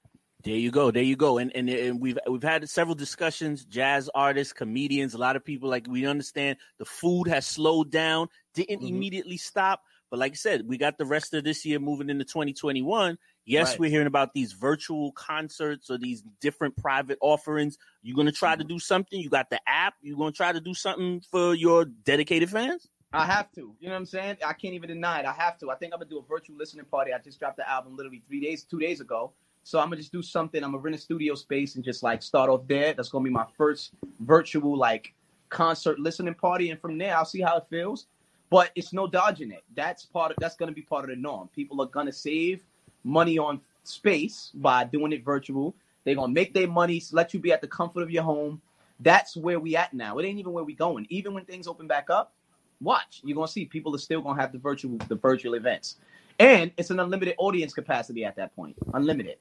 There 0.44 0.54
you 0.54 0.70
go. 0.70 0.90
There 0.92 1.02
you 1.02 1.16
go. 1.16 1.38
And, 1.38 1.54
and 1.56 1.68
and 1.68 2.00
we've 2.00 2.18
we've 2.28 2.42
had 2.42 2.68
several 2.68 2.94
discussions. 2.94 3.64
Jazz 3.64 4.08
artists, 4.14 4.52
comedians, 4.52 5.14
a 5.14 5.18
lot 5.18 5.34
of 5.34 5.44
people 5.44 5.68
like 5.68 5.86
we 5.88 6.06
understand 6.06 6.58
the 6.78 6.84
food 6.84 7.24
has 7.26 7.44
slowed 7.44 7.90
down, 7.90 8.28
didn't 8.54 8.82
Mhm. 8.82 8.88
immediately 8.88 9.36
stop. 9.36 9.82
But 10.10 10.20
like 10.20 10.32
I 10.32 10.36
said, 10.36 10.66
we 10.66 10.78
got 10.78 10.96
the 10.96 11.04
rest 11.04 11.34
of 11.34 11.42
this 11.44 11.66
year 11.66 11.80
moving 11.80 12.08
into 12.08 12.24
2021. 12.24 13.18
Yes, 13.46 13.70
Right. 13.72 13.80
we're 13.80 13.90
hearing 13.90 14.06
about 14.06 14.32
these 14.32 14.52
virtual 14.52 15.10
concerts 15.12 15.90
or 15.90 15.98
these 15.98 16.22
different 16.40 16.76
private 16.76 17.18
offerings. 17.20 17.76
You're 18.02 18.16
gonna 18.16 18.30
try 18.32 18.54
to 18.54 18.64
do 18.64 18.78
something. 18.78 19.18
You 19.20 19.28
got 19.30 19.50
the 19.50 19.60
app. 19.68 19.94
You're 20.02 20.16
gonna 20.18 20.30
try 20.32 20.52
to 20.52 20.60
do 20.60 20.72
something 20.72 21.20
for 21.32 21.54
your 21.54 21.84
dedicated 21.84 22.48
fans. 22.48 22.88
I 23.12 23.24
have 23.26 23.50
to. 23.52 23.74
You 23.80 23.88
know 23.88 23.94
what 23.94 24.00
I'm 24.00 24.06
saying? 24.06 24.36
I 24.46 24.52
can't 24.52 24.74
even 24.74 24.88
deny 24.88 25.20
it. 25.20 25.26
I 25.26 25.32
have 25.32 25.58
to. 25.58 25.70
I 25.70 25.74
think 25.74 25.92
I'm 25.92 25.98
gonna 25.98 26.10
do 26.10 26.18
a 26.18 26.22
virtual 26.22 26.56
listening 26.56 26.84
party. 26.84 27.12
I 27.12 27.18
just 27.18 27.38
dropped 27.40 27.56
the 27.56 27.68
album 27.68 27.96
literally 27.96 28.22
three 28.28 28.40
days, 28.40 28.62
two 28.64 28.78
days 28.78 29.00
ago. 29.00 29.32
So 29.68 29.78
I'm 29.78 29.88
gonna 29.88 29.96
just 29.96 30.12
do 30.12 30.22
something. 30.22 30.64
I'm 30.64 30.70
gonna 30.70 30.80
rent 30.80 30.96
a 30.96 30.98
studio 30.98 31.34
space 31.34 31.74
and 31.74 31.84
just 31.84 32.02
like 32.02 32.22
start 32.22 32.48
off 32.48 32.66
there. 32.66 32.94
That's 32.94 33.10
gonna 33.10 33.24
be 33.24 33.28
my 33.28 33.44
first 33.54 33.90
virtual 34.20 34.74
like 34.78 35.12
concert 35.50 35.98
listening 35.98 36.32
party, 36.32 36.70
and 36.70 36.80
from 36.80 36.96
there 36.96 37.14
I'll 37.14 37.26
see 37.26 37.42
how 37.42 37.58
it 37.58 37.66
feels. 37.68 38.06
But 38.48 38.70
it's 38.76 38.94
no 38.94 39.06
dodging 39.06 39.50
it. 39.50 39.64
That's 39.76 40.06
part 40.06 40.30
of 40.30 40.38
that's 40.40 40.56
gonna 40.56 40.72
be 40.72 40.80
part 40.80 41.04
of 41.04 41.10
the 41.10 41.16
norm. 41.16 41.50
People 41.54 41.82
are 41.82 41.86
gonna 41.86 42.14
save 42.14 42.62
money 43.04 43.36
on 43.36 43.60
space 43.84 44.52
by 44.54 44.84
doing 44.84 45.12
it 45.12 45.22
virtual. 45.22 45.74
They're 46.04 46.14
gonna 46.14 46.32
make 46.32 46.54
their 46.54 46.66
money, 46.66 47.02
let 47.12 47.34
you 47.34 47.38
be 47.38 47.52
at 47.52 47.60
the 47.60 47.68
comfort 47.68 48.00
of 48.00 48.10
your 48.10 48.22
home. 48.22 48.62
That's 49.00 49.36
where 49.36 49.60
we 49.60 49.76
at 49.76 49.92
now. 49.92 50.16
It 50.16 50.24
ain't 50.24 50.38
even 50.38 50.54
where 50.54 50.64
we 50.64 50.72
going. 50.72 51.06
Even 51.10 51.34
when 51.34 51.44
things 51.44 51.68
open 51.68 51.86
back 51.86 52.08
up, 52.08 52.32
watch. 52.80 53.20
You're 53.22 53.36
gonna 53.36 53.48
see 53.48 53.66
people 53.66 53.94
are 53.94 53.98
still 53.98 54.22
gonna 54.22 54.40
have 54.40 54.50
the 54.50 54.58
virtual 54.58 54.96
the 55.08 55.16
virtual 55.16 55.52
events. 55.52 55.96
And 56.38 56.72
it's 56.78 56.88
an 56.88 57.00
unlimited 57.00 57.34
audience 57.36 57.74
capacity 57.74 58.24
at 58.24 58.34
that 58.36 58.56
point. 58.56 58.74
Unlimited. 58.94 59.36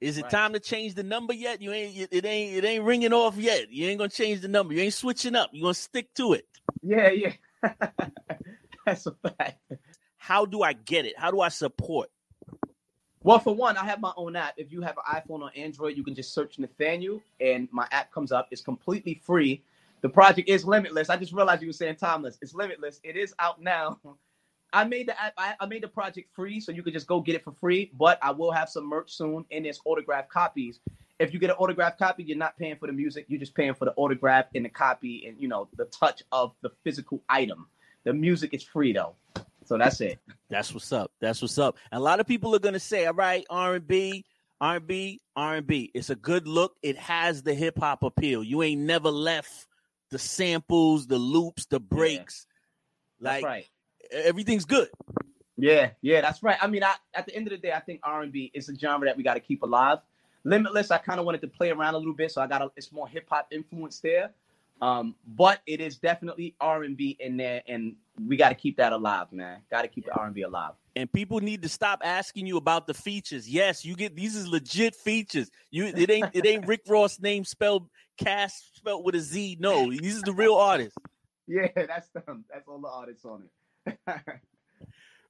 Is 0.00 0.16
it 0.18 0.22
Right. 0.22 0.30
time 0.30 0.52
to 0.52 0.60
change 0.60 0.94
the 0.94 1.02
number 1.02 1.32
yet? 1.32 1.60
You 1.60 1.72
ain't 1.72 2.08
it 2.12 2.24
ain't 2.24 2.56
it 2.56 2.64
ain't 2.64 2.84
ringing 2.84 3.12
off 3.12 3.36
yet. 3.36 3.70
You 3.70 3.88
ain't 3.88 3.98
gonna 3.98 4.08
change 4.10 4.40
the 4.40 4.48
number. 4.48 4.72
You 4.74 4.80
ain't 4.82 4.94
switching 4.94 5.34
up. 5.34 5.50
You're 5.52 5.64
gonna 5.64 5.74
stick 5.74 6.12
to 6.14 6.34
it. 6.34 6.46
Yeah, 6.82 7.10
yeah. 7.10 7.32
That's 8.86 9.06
a 9.06 9.12
fact. 9.12 9.60
How 10.16 10.44
do 10.44 10.62
I 10.62 10.72
get 10.72 11.04
it? 11.04 11.18
How 11.18 11.30
do 11.30 11.40
I 11.40 11.48
support? 11.48 12.10
Well, 13.22 13.40
for 13.40 13.54
one, 13.54 13.76
I 13.76 13.84
have 13.84 14.00
my 14.00 14.12
own 14.16 14.36
app. 14.36 14.54
If 14.56 14.72
you 14.72 14.80
have 14.82 14.96
an 14.96 15.20
iPhone 15.20 15.40
or 15.40 15.50
Android, 15.56 15.96
you 15.96 16.04
can 16.04 16.14
just 16.14 16.32
search 16.32 16.58
Nathaniel 16.58 17.20
and 17.40 17.68
my 17.72 17.88
app 17.90 18.12
comes 18.12 18.30
up. 18.30 18.48
It's 18.52 18.62
completely 18.62 19.20
free. 19.24 19.62
The 20.00 20.08
project 20.08 20.48
is 20.48 20.64
limitless. 20.64 21.10
I 21.10 21.16
just 21.16 21.32
realized 21.32 21.60
you 21.62 21.68
were 21.68 21.72
saying 21.72 21.96
timeless. 21.96 22.38
It's 22.40 22.54
limitless. 22.54 23.00
It 23.02 23.16
is 23.16 23.34
out 23.40 23.60
now. 23.60 23.98
I 24.72 24.84
made 24.84 25.08
the 25.08 25.20
app, 25.20 25.32
I, 25.38 25.54
I 25.60 25.66
made 25.66 25.82
the 25.82 25.88
project 25.88 26.34
free, 26.34 26.60
so 26.60 26.72
you 26.72 26.82
could 26.82 26.92
just 26.92 27.06
go 27.06 27.20
get 27.20 27.34
it 27.34 27.44
for 27.44 27.52
free. 27.52 27.90
But 27.98 28.18
I 28.22 28.30
will 28.32 28.52
have 28.52 28.68
some 28.68 28.86
merch 28.86 29.12
soon, 29.12 29.44
and 29.50 29.64
there's 29.64 29.80
autographed 29.84 30.28
copies. 30.28 30.80
If 31.18 31.32
you 31.32 31.38
get 31.38 31.50
an 31.50 31.56
autographed 31.56 31.98
copy, 31.98 32.22
you're 32.22 32.38
not 32.38 32.56
paying 32.58 32.76
for 32.76 32.86
the 32.86 32.92
music. 32.92 33.24
You're 33.28 33.40
just 33.40 33.54
paying 33.54 33.74
for 33.74 33.86
the 33.86 33.92
autograph 33.96 34.46
and 34.54 34.64
the 34.64 34.68
copy, 34.68 35.26
and 35.26 35.40
you 35.40 35.48
know 35.48 35.68
the 35.76 35.86
touch 35.86 36.22
of 36.32 36.52
the 36.62 36.70
physical 36.84 37.22
item. 37.28 37.66
The 38.04 38.12
music 38.12 38.54
is 38.54 38.62
free 38.62 38.92
though, 38.92 39.14
so 39.64 39.78
that's 39.78 40.00
it. 40.00 40.18
That's 40.50 40.72
what's 40.72 40.92
up. 40.92 41.12
That's 41.20 41.42
what's 41.42 41.58
up. 41.58 41.76
And 41.90 41.98
a 42.00 42.02
lot 42.02 42.20
of 42.20 42.26
people 42.26 42.54
are 42.54 42.60
gonna 42.60 42.78
say, 42.78 43.06
"All 43.06 43.14
right, 43.14 43.44
R 43.50 43.74
and 43.74 43.86
B, 43.86 44.24
R 44.60 44.76
and 44.76 44.86
B, 44.86 45.20
R 45.34 45.56
and 45.56 45.66
B. 45.66 45.90
It's 45.94 46.10
a 46.10 46.16
good 46.16 46.46
look. 46.46 46.76
It 46.82 46.96
has 46.98 47.42
the 47.42 47.54
hip 47.54 47.78
hop 47.78 48.02
appeal. 48.02 48.44
You 48.44 48.62
ain't 48.62 48.82
never 48.82 49.10
left 49.10 49.66
the 50.10 50.18
samples, 50.18 51.06
the 51.06 51.18
loops, 51.18 51.66
the 51.66 51.80
breaks. 51.80 52.46
That's 53.20 53.42
Like 53.42 53.44
right. 53.44 53.66
Everything's 54.10 54.64
good. 54.64 54.88
Yeah, 55.56 55.90
yeah, 56.02 56.20
that's 56.20 56.42
right. 56.42 56.56
I 56.60 56.68
mean, 56.68 56.84
I, 56.84 56.94
at 57.14 57.26
the 57.26 57.34
end 57.34 57.48
of 57.48 57.50
the 57.50 57.58
day, 57.58 57.72
I 57.72 57.80
think 57.80 58.00
R 58.04 58.22
and 58.22 58.32
B 58.32 58.50
is 58.54 58.68
a 58.68 58.78
genre 58.78 59.06
that 59.06 59.16
we 59.16 59.24
got 59.24 59.34
to 59.34 59.40
keep 59.40 59.62
alive. 59.62 59.98
Limitless, 60.44 60.90
I 60.92 60.98
kind 60.98 61.18
of 61.18 61.26
wanted 61.26 61.40
to 61.40 61.48
play 61.48 61.70
around 61.70 61.94
a 61.94 61.98
little 61.98 62.14
bit, 62.14 62.30
so 62.30 62.40
I 62.40 62.46
got 62.46 62.62
a, 62.62 62.70
it's 62.76 62.92
more 62.92 63.08
hip 63.08 63.26
hop 63.28 63.48
influence 63.50 63.98
there. 63.98 64.30
Um, 64.80 65.16
but 65.26 65.60
it 65.66 65.80
is 65.80 65.98
definitely 65.98 66.54
R 66.60 66.84
and 66.84 66.96
B 66.96 67.16
in 67.18 67.36
there, 67.36 67.62
and 67.66 67.96
we 68.24 68.36
got 68.36 68.50
to 68.50 68.54
keep 68.54 68.76
that 68.76 68.92
alive, 68.92 69.32
man. 69.32 69.58
Got 69.70 69.82
to 69.82 69.88
keep 69.88 70.04
the 70.04 70.12
R 70.12 70.26
and 70.26 70.34
B 70.34 70.42
alive. 70.42 70.74
And 70.94 71.12
people 71.12 71.40
need 71.40 71.62
to 71.62 71.68
stop 71.68 72.00
asking 72.04 72.46
you 72.46 72.56
about 72.56 72.86
the 72.86 72.94
features. 72.94 73.48
Yes, 73.48 73.84
you 73.84 73.96
get 73.96 74.14
these 74.14 74.36
is 74.36 74.46
legit 74.46 74.94
features. 74.94 75.50
You 75.70 75.86
it 75.86 76.10
ain't 76.10 76.30
it 76.32 76.46
ain't 76.46 76.66
Rick 76.66 76.82
Ross 76.88 77.18
name 77.18 77.44
spelled 77.44 77.88
cast 78.16 78.76
spelled 78.76 79.04
with 79.04 79.16
a 79.16 79.20
Z. 79.20 79.56
No, 79.58 79.90
these 79.90 80.16
is 80.16 80.22
the 80.22 80.32
real 80.32 80.54
artists. 80.54 80.96
Yeah, 81.50 81.68
that's 81.74 82.08
them. 82.08 82.44
That's 82.52 82.68
all 82.68 82.78
the 82.78 82.88
artists 82.88 83.24
on 83.24 83.40
it. 83.40 83.48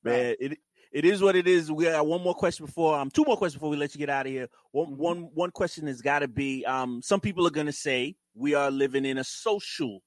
man. 0.04 0.34
It 0.40 0.58
it 0.90 1.04
is 1.04 1.20
what 1.22 1.36
it 1.36 1.46
is. 1.46 1.70
We 1.70 1.84
got 1.84 2.06
one 2.06 2.22
more 2.22 2.34
question 2.34 2.64
before 2.66 2.96
um 2.98 3.10
two 3.10 3.24
more 3.26 3.36
questions 3.36 3.58
before 3.58 3.70
we 3.70 3.76
let 3.76 3.94
you 3.94 3.98
get 3.98 4.10
out 4.10 4.26
of 4.26 4.32
here. 4.32 4.48
One 4.72 4.86
Mhm. 4.92 4.96
one 4.96 5.18
one 5.34 5.50
question 5.50 5.86
has 5.86 6.00
got 6.00 6.20
to 6.20 6.28
be 6.28 6.64
um 6.64 7.02
some 7.02 7.20
people 7.20 7.46
are 7.46 7.50
gonna 7.50 7.72
say 7.72 8.16
we 8.34 8.54
are 8.54 8.70
living 8.70 9.04
in 9.04 9.18
a 9.18 9.24
social 9.24 10.02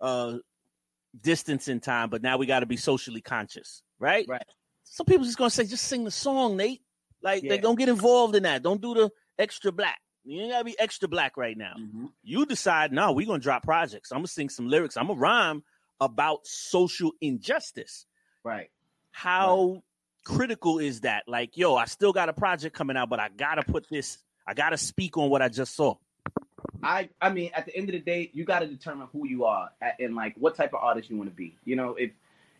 uh 0.00 0.38
distance 1.20 1.68
in 1.68 1.80
time, 1.80 2.10
but 2.10 2.22
now 2.22 2.36
we 2.36 2.46
got 2.46 2.60
to 2.60 2.66
be 2.66 2.76
socially 2.76 3.20
conscious, 3.20 3.82
right? 3.98 4.26
Right. 4.28 4.42
Some 4.82 5.06
people 5.06 5.24
just 5.24 5.38
gonna 5.38 5.50
say 5.50 5.64
just 5.64 5.84
sing 5.84 6.04
the 6.04 6.10
song, 6.10 6.56
Nate. 6.56 6.82
Like 7.22 7.42
they 7.42 7.58
don't 7.58 7.78
get 7.78 7.88
involved 7.88 8.36
in 8.36 8.42
that. 8.42 8.62
Don't 8.62 8.82
do 8.82 8.94
the 8.94 9.10
extra 9.38 9.72
black. 9.72 9.98
You 10.24 10.42
ain't 10.42 10.52
gotta 10.52 10.64
be 10.64 10.78
extra 10.78 11.08
black 11.08 11.36
right 11.36 11.56
now. 11.56 11.74
Mhm. 11.78 12.12
You 12.22 12.44
decide, 12.46 12.92
no, 12.92 13.12
we're 13.12 13.26
gonna 13.26 13.38
drop 13.38 13.62
projects. 13.62 14.10
I'm 14.12 14.18
gonna 14.18 14.26
sing 14.26 14.48
some 14.50 14.68
lyrics. 14.68 14.96
I'm 14.96 15.06
gonna 15.06 15.18
rhyme 15.18 15.62
about 16.00 16.46
social 16.46 17.12
injustice 17.20 18.06
Right. 18.42 18.70
how 19.12 19.82
critical 20.24 20.78
is 20.78 21.00
that? 21.02 21.24
Like, 21.26 21.56
yo, 21.56 21.76
I 21.76 21.84
still 21.86 22.12
got 22.12 22.28
a 22.28 22.32
project 22.32 22.74
coming 22.76 22.96
out, 22.96 23.08
but 23.08 23.20
I 23.20 23.28
gotta 23.36 23.62
put 23.62 23.88
this, 23.88 24.18
I 24.46 24.54
gotta 24.54 24.76
speak 24.76 25.16
on 25.16 25.30
what 25.30 25.40
I 25.42 25.48
just 25.48 25.74
saw. 25.74 25.96
I 26.82 27.08
I 27.20 27.30
mean, 27.30 27.50
at 27.54 27.66
the 27.66 27.76
end 27.76 27.88
of 27.88 27.92
the 27.92 28.00
day, 28.00 28.30
you 28.34 28.44
got 28.44 28.60
to 28.60 28.66
determine 28.66 29.08
who 29.12 29.26
you 29.26 29.44
are 29.44 29.70
at, 29.80 29.98
and 30.00 30.14
like 30.14 30.34
what 30.36 30.54
type 30.54 30.74
of 30.74 30.80
artist 30.82 31.10
you 31.10 31.16
want 31.16 31.30
to 31.30 31.36
be. 31.36 31.56
You 31.64 31.76
know, 31.76 31.94
if 31.94 32.10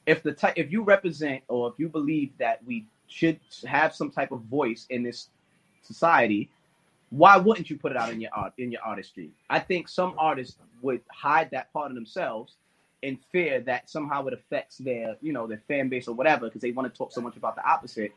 if 0.06 0.22
the 0.22 0.32
type 0.32 0.54
if 0.56 0.72
you 0.72 0.82
represent 0.82 1.42
or 1.48 1.68
if 1.68 1.74
you 1.78 1.88
believe 1.88 2.32
that 2.38 2.64
we 2.64 2.86
should 3.08 3.38
have 3.66 3.94
some 3.94 4.10
type 4.10 4.32
of 4.32 4.40
voice 4.42 4.86
in 4.90 5.02
this 5.02 5.28
society, 5.82 6.50
why 7.10 7.36
wouldn't 7.36 7.68
you 7.68 7.76
put 7.76 7.92
it 7.92 7.98
out 7.98 8.10
in 8.12 8.20
your 8.20 8.30
art 8.34 8.52
in 8.58 8.70
your 8.72 8.82
artistry? 8.82 9.30
I 9.50 9.58
think 9.58 9.88
some 9.88 10.14
artists 10.18 10.56
would 10.82 11.02
hide 11.10 11.50
that 11.50 11.72
part 11.72 11.90
of 11.90 11.94
themselves 11.94 12.56
in 13.04 13.18
fear 13.32 13.60
that 13.60 13.90
somehow 13.90 14.26
it 14.26 14.34
affects 14.34 14.78
their 14.78 15.16
you 15.20 15.32
know 15.32 15.46
their 15.46 15.62
fan 15.68 15.88
base 15.88 16.08
or 16.08 16.14
whatever 16.14 16.46
because 16.46 16.62
they 16.62 16.72
want 16.72 16.92
to 16.92 16.96
talk 16.96 17.12
so 17.12 17.20
much 17.20 17.36
about 17.36 17.56
the 17.56 17.66
opposite. 17.66 18.12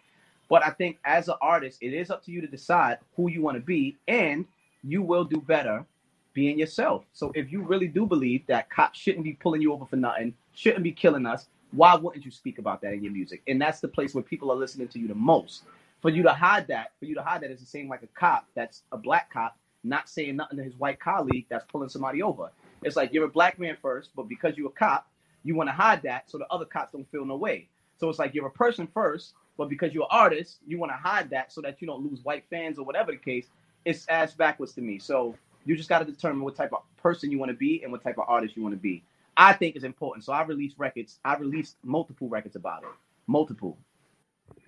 But 0.50 0.66
I 0.66 0.70
think 0.72 0.98
as 1.06 1.28
an 1.28 1.36
artist, 1.42 1.80
it 1.82 1.94
is 1.94 2.10
up 2.10 2.24
to 2.26 2.32
you 2.32 2.42
to 2.42 2.48
decide 2.48 3.00
who 3.16 3.30
you 3.30 3.42
want 3.42 3.58
to 3.58 3.62
be, 3.62 3.98
and 4.08 4.46
you 4.84 5.02
will 5.02 5.26
do 5.26 5.42
better 5.42 5.86
being 6.34 6.60
yourself. 6.60 7.04
So 7.14 7.32
if 7.36 7.52
you 7.52 7.62
really 7.64 7.88
do 7.88 8.06
believe 8.06 8.46
that 8.48 8.70
cops 8.70 9.00
shouldn't 9.00 9.26
be 9.26 9.34
pulling 9.34 9.62
you 9.62 9.74
over 9.74 9.86
for 9.86 9.98
nothing, 9.98 10.34
shouldn't 10.54 10.84
be 10.84 10.92
killing 10.92 11.26
us, 11.26 11.48
why 11.72 11.96
wouldn't 11.96 12.24
you 12.24 12.32
speak 12.32 12.60
about 12.60 12.82
that 12.82 12.94
in 12.94 13.04
your 13.04 13.12
music? 13.12 13.42
And 13.48 13.62
that's 13.62 13.82
the 13.82 13.88
place 13.88 14.14
where 14.14 14.24
people 14.24 14.52
are 14.52 14.56
listening 14.56 14.88
to 14.90 15.00
you 15.00 15.08
the 15.08 15.16
most. 15.16 15.64
For 16.02 16.10
you 16.10 16.24
to 16.24 16.32
hide 16.32 16.68
that, 16.68 16.92
for 17.00 17.06
you 17.06 17.16
to 17.16 17.24
hide 17.24 17.42
that 17.42 17.52
is 17.52 17.60
the 17.60 17.66
same 17.66 17.90
like 17.90 18.04
a 18.04 18.08
cop 18.08 18.46
that's 18.56 18.84
a 18.92 18.98
black 18.98 19.34
cop 19.34 19.58
not 19.84 20.10
saying 20.10 20.36
nothing 20.36 20.58
to 20.58 20.64
his 20.64 20.76
white 20.76 21.00
colleague 21.00 21.46
that's 21.50 21.66
pulling 21.72 21.90
somebody 21.90 22.22
over. 22.22 22.52
It's 22.84 22.96
like 22.96 23.14
you're 23.14 23.26
a 23.26 23.30
black 23.30 23.60
man 23.60 23.78
first, 23.82 24.12
but 24.16 24.28
because 24.28 24.58
you're 24.58 24.68
a 24.68 24.72
cop, 24.72 25.10
you 25.44 25.56
want 25.56 25.70
to 25.70 25.74
hide 25.74 26.04
that 26.04 26.30
so 26.30 26.38
the 26.38 26.48
other 26.48 26.66
cops 26.66 26.92
don't 26.92 27.10
feel 27.12 27.26
no 27.26 27.36
way. 27.36 27.70
So 27.98 28.10
it's 28.10 28.20
like 28.20 28.34
you're 28.34 28.48
a 28.48 28.52
person 28.52 28.88
first, 28.88 29.34
but 29.58 29.70
because 29.70 29.94
you're 29.94 30.04
an 30.04 30.10
artist, 30.12 30.60
you 30.68 30.78
want 30.78 30.92
to 30.92 30.98
hide 30.98 31.30
that 31.32 31.52
so 31.52 31.62
that 31.62 31.82
you 31.82 31.88
don't 31.88 32.04
lose 32.04 32.24
white 32.24 32.44
fans 32.50 32.78
or 32.78 32.86
whatever 32.86 33.12
the 33.12 33.18
case. 33.18 33.48
It's 33.86 34.08
ass 34.08 34.34
backwards 34.34 34.74
to 34.74 34.82
me. 34.82 35.00
So 35.00 35.36
you 35.66 35.76
just 35.76 35.90
got 35.90 36.00
to 36.00 36.06
determine 36.06 36.42
what 36.42 36.56
type 36.56 36.74
of 36.74 36.80
person 36.98 37.32
you 37.32 37.40
want 37.40 37.50
to 37.50 37.58
be 37.58 37.82
and 37.84 37.92
what 37.92 38.04
type 38.04 38.18
of 38.18 38.26
artist 38.28 38.56
you 38.56 38.64
want 38.64 38.74
to 38.74 38.80
be. 38.80 39.04
I 39.36 39.54
think 39.54 39.76
is 39.76 39.84
important. 39.84 40.26
So 40.26 40.34
I 40.34 40.44
released 40.44 40.78
records. 40.78 41.20
I 41.24 41.36
released 41.36 41.78
multiple 41.84 42.28
records 42.28 42.56
about 42.56 42.84
it. 42.84 42.90
Multiple. 43.28 43.78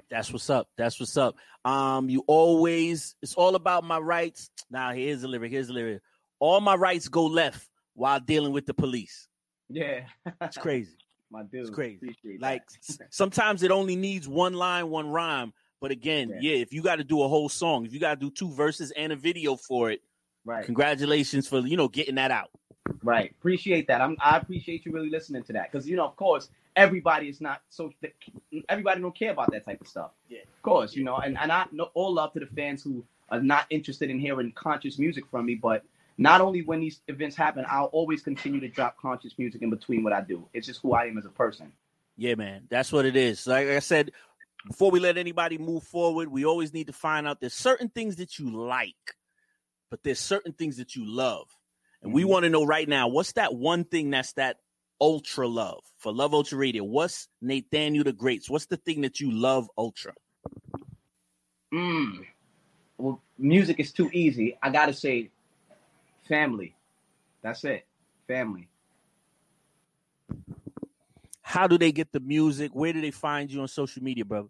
That's 0.10 0.32
what's 0.32 0.50
up. 0.50 0.69
That's 0.78 1.00
what's 1.00 1.17
up. 1.17 1.36
Um, 1.65 2.10
you 2.10 2.24
always 2.28 3.15
it's 3.22 3.36
all 3.36 3.56
about 3.56 3.84
my 3.84 3.98
rights. 4.00 4.50
Now 4.69 4.91
here's 4.91 5.22
the 5.22 5.28
lyric. 5.28 5.52
Here's 5.52 5.67
the 5.67 5.74
lyric. 5.74 6.02
All 6.39 6.62
my 6.62 6.76
rights 6.76 7.08
go 7.08 7.26
left 7.26 7.68
while 7.99 8.19
dealing 8.19 8.53
with 8.53 8.65
the 8.65 8.73
police. 8.73 9.27
Yeah. 9.67 10.05
It's 10.41 10.57
crazy. 10.57 10.95
My 11.31 11.43
dude. 11.43 11.62
It's 11.62 11.69
crazy. 11.69 12.15
Like 12.39 12.63
sometimes 13.09 13.62
it 13.62 13.71
only 13.71 13.95
needs 13.95 14.27
one 14.27 14.53
line, 14.53 14.89
one 14.89 15.09
rhyme. 15.09 15.53
But 15.81 15.91
again, 15.91 16.29
Yeah. 16.29 16.51
yeah, 16.53 16.57
if 16.57 16.73
you 16.73 16.81
got 16.81 16.95
to 16.95 17.03
do 17.03 17.21
a 17.21 17.27
whole 17.27 17.49
song, 17.49 17.85
if 17.85 17.93
you 17.93 17.99
got 17.99 18.19
to 18.19 18.19
do 18.19 18.31
two 18.31 18.51
verses 18.51 18.91
and 18.91 19.12
a 19.12 19.15
video 19.15 19.55
for 19.55 19.91
it, 19.91 20.01
right. 20.45 20.65
congratulations 20.65 21.47
for 21.47 21.59
you 21.59 21.77
know 21.77 21.88
getting 21.88 22.15
that 22.15 22.31
out. 22.31 22.49
Right. 23.03 23.31
Appreciate 23.31 23.88
that. 23.88 24.01
I'm 24.01 24.17
I 24.19 24.38
appreciate 24.38 24.85
you 24.85 24.91
really 24.91 25.09
listening 25.09 25.43
to 25.43 25.53
that. 25.53 25.71
Because 25.71 25.88
you 25.88 25.95
know, 25.95 26.05
of 26.05 26.15
course, 26.15 26.49
everybody 26.75 27.27
is 27.29 27.41
not 27.41 27.62
so 27.69 27.91
everybody 28.69 29.01
don't 29.01 29.15
care 29.15 29.31
about 29.31 29.51
that 29.51 29.65
type 29.65 29.81
of 29.81 29.88
stuff. 29.88 30.12
Yeah. 30.29 30.39
Of 30.39 30.62
course, 30.63 30.95
you 30.95 31.03
know, 31.03 31.17
and, 31.17 31.38
and 31.38 31.51
I 31.51 31.65
know 31.71 31.91
all 31.93 32.13
love 32.13 32.33
to 32.33 32.39
the 32.39 32.47
fans 32.47 32.81
who 32.81 33.03
are 33.29 33.41
not 33.41 33.65
interested 33.69 34.09
in 34.09 34.19
hearing 34.19 34.51
conscious 34.53 34.97
music 34.97 35.25
from 35.29 35.45
me, 35.45 35.55
but 35.55 35.83
not 36.19 36.41
only 36.41 36.62
when 36.62 36.82
these 36.82 36.99
events 37.08 37.36
happen, 37.38 37.65
I'll 37.69 37.86
always 37.86 38.21
continue 38.21 38.60
to 38.60 38.67
drop 38.67 38.97
conscious 38.97 39.34
music 39.38 39.62
in 39.62 39.69
between 39.69 40.03
what 40.03 40.12
I 40.12 40.19
do. 40.19 40.45
It's 40.53 40.67
just 40.67 40.82
who 40.82 40.93
I 40.93 41.05
am 41.05 41.17
as 41.17 41.23
a 41.23 41.29
person. 41.29 41.71
Yeah, 42.17 42.36
man, 42.36 42.67
that's 42.69 42.91
what 42.91 43.05
it 43.05 43.15
is. 43.15 43.47
Like 43.47 43.69
I 43.69 43.79
said, 43.79 44.12
before 44.67 44.91
we 44.91 44.99
let 44.99 45.17
anybody 45.17 45.58
move 45.58 45.84
forward, 45.84 46.27
we 46.27 46.45
always 46.45 46.73
need 46.73 46.88
to 46.88 46.93
find 46.93 47.25
out 47.25 47.39
there's 47.39 47.53
certain 47.53 47.88
things 47.88 48.17
that 48.17 48.38
you 48.38 48.51
like, 48.51 49.15
but 49.89 50.03
there's 50.03 50.19
certain 50.19 50.51
things 50.51 50.75
that 50.75 50.93
you 50.93 51.05
love. 51.05 51.47
And 52.03 52.12
we 52.12 52.23
Mhm. 52.23 52.27
want 52.27 52.43
to 52.43 52.49
know 52.49 52.65
right 52.65 52.88
now, 52.88 53.08
what's 53.08 53.32
that 53.34 53.55
one 53.55 53.86
thing 53.86 54.10
that's 54.10 54.34
that 54.34 54.58
ultra 54.99 55.47
love 55.47 55.82
for 55.99 56.12
Love 56.12 56.34
Ultra 56.34 56.58
Radio? 56.58 56.84
What's 56.84 57.29
Nathaniel 57.41 58.03
the 58.03 58.12
Greats? 58.12 58.49
What's 58.49 58.65
the 58.65 58.75
thing 58.75 59.01
that 59.01 59.21
you 59.21 59.32
love 59.32 59.69
ultra? 59.77 60.13
Mm. 61.73 62.25
Well, 62.97 63.21
music 63.38 63.79
is 63.79 63.93
too 63.93 64.10
easy. 64.12 64.58
I 64.62 64.69
gotta 64.69 64.93
say, 64.93 65.32
family. 66.30 66.76
That's 67.42 67.65
it. 67.65 67.86
Family. 68.28 68.70
How 71.42 71.68
do 71.68 71.78
they 71.78 71.92
get 71.92 72.12
the 72.12 72.20
music? 72.20 72.72
Where 72.74 72.94
do 72.94 73.02
they 73.02 73.12
find 73.12 73.52
you 73.52 73.60
on 73.62 73.68
social 73.68 74.04
media, 74.04 74.24
brother? 74.24 74.50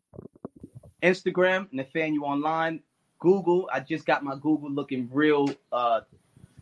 Instagram, 1.01 1.67
Nathaniel 1.71 2.25
Online. 2.25 2.81
Google, 3.19 3.69
I 3.73 3.79
just 3.79 4.05
got 4.05 4.23
my 4.23 4.35
Google 4.35 4.69
looking 4.69 5.09
real 5.11 5.49
uh, 5.71 6.01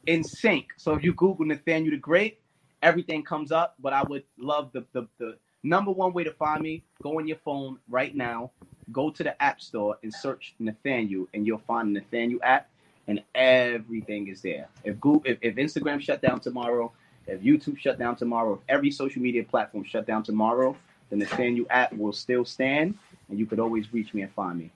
in 0.05 0.23
sync. 0.23 0.67
So 0.77 0.93
if 0.93 1.03
you 1.03 1.13
Google 1.13 1.45
Nathaniel 1.45 1.91
the 1.91 1.97
Great, 1.97 2.39
everything 2.81 3.23
comes 3.23 3.51
up. 3.51 3.75
But 3.79 3.93
I 3.93 4.03
would 4.03 4.23
love 4.37 4.71
the, 4.73 4.85
the, 4.93 5.07
the 5.17 5.37
number 5.63 5.91
one 5.91 6.13
way 6.13 6.23
to 6.23 6.31
find 6.33 6.61
me, 6.61 6.83
go 7.01 7.17
on 7.17 7.27
your 7.27 7.37
phone 7.37 7.77
right 7.89 8.15
now, 8.15 8.51
go 8.91 9.09
to 9.09 9.23
the 9.23 9.39
App 9.41 9.59
Store 9.61 9.97
and 10.03 10.13
search 10.13 10.55
Nathaniel, 10.59 11.27
and 11.33 11.45
you'll 11.45 11.63
find 11.67 11.95
the 11.95 11.99
Nathaniel 11.99 12.39
app, 12.43 12.69
and 13.07 13.23
everything 13.35 14.27
is 14.27 14.41
there. 14.41 14.67
If 14.83 14.99
Google, 14.99 15.23
if, 15.25 15.37
if 15.41 15.55
Instagram 15.55 16.01
shut 16.01 16.21
down 16.21 16.39
tomorrow, 16.39 16.91
if 17.25 17.41
YouTube 17.41 17.77
shut 17.77 17.99
down 17.99 18.15
tomorrow, 18.15 18.53
if 18.53 18.59
every 18.69 18.91
social 18.91 19.21
media 19.21 19.43
platform 19.43 19.83
shut 19.83 20.05
down 20.05 20.23
tomorrow, 20.23 20.75
then 21.09 21.19
the 21.19 21.25
Nathaniel 21.25 21.65
app 21.69 21.93
will 21.93 22.13
still 22.13 22.45
stand, 22.45 22.97
and 23.29 23.39
you 23.39 23.45
could 23.45 23.59
always 23.59 23.93
reach 23.93 24.13
me 24.13 24.21
and 24.21 24.31
find 24.33 24.59
me. 24.59 24.71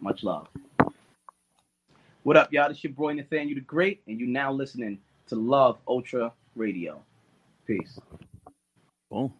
Much 0.00 0.22
love. 0.22 0.48
What 2.22 2.36
up, 2.36 2.52
y'all? 2.52 2.68
This 2.68 2.78
is 2.78 2.84
your 2.84 2.92
boy 2.92 3.12
Nathaniel 3.12 3.54
the 3.54 3.60
Great, 3.60 4.02
and 4.06 4.18
you 4.18 4.26
now 4.26 4.52
listening 4.52 4.98
to 5.28 5.36
Love 5.36 5.78
Ultra 5.86 6.32
Radio. 6.54 7.00
Peace. 7.66 7.98
Boom. 9.10 9.32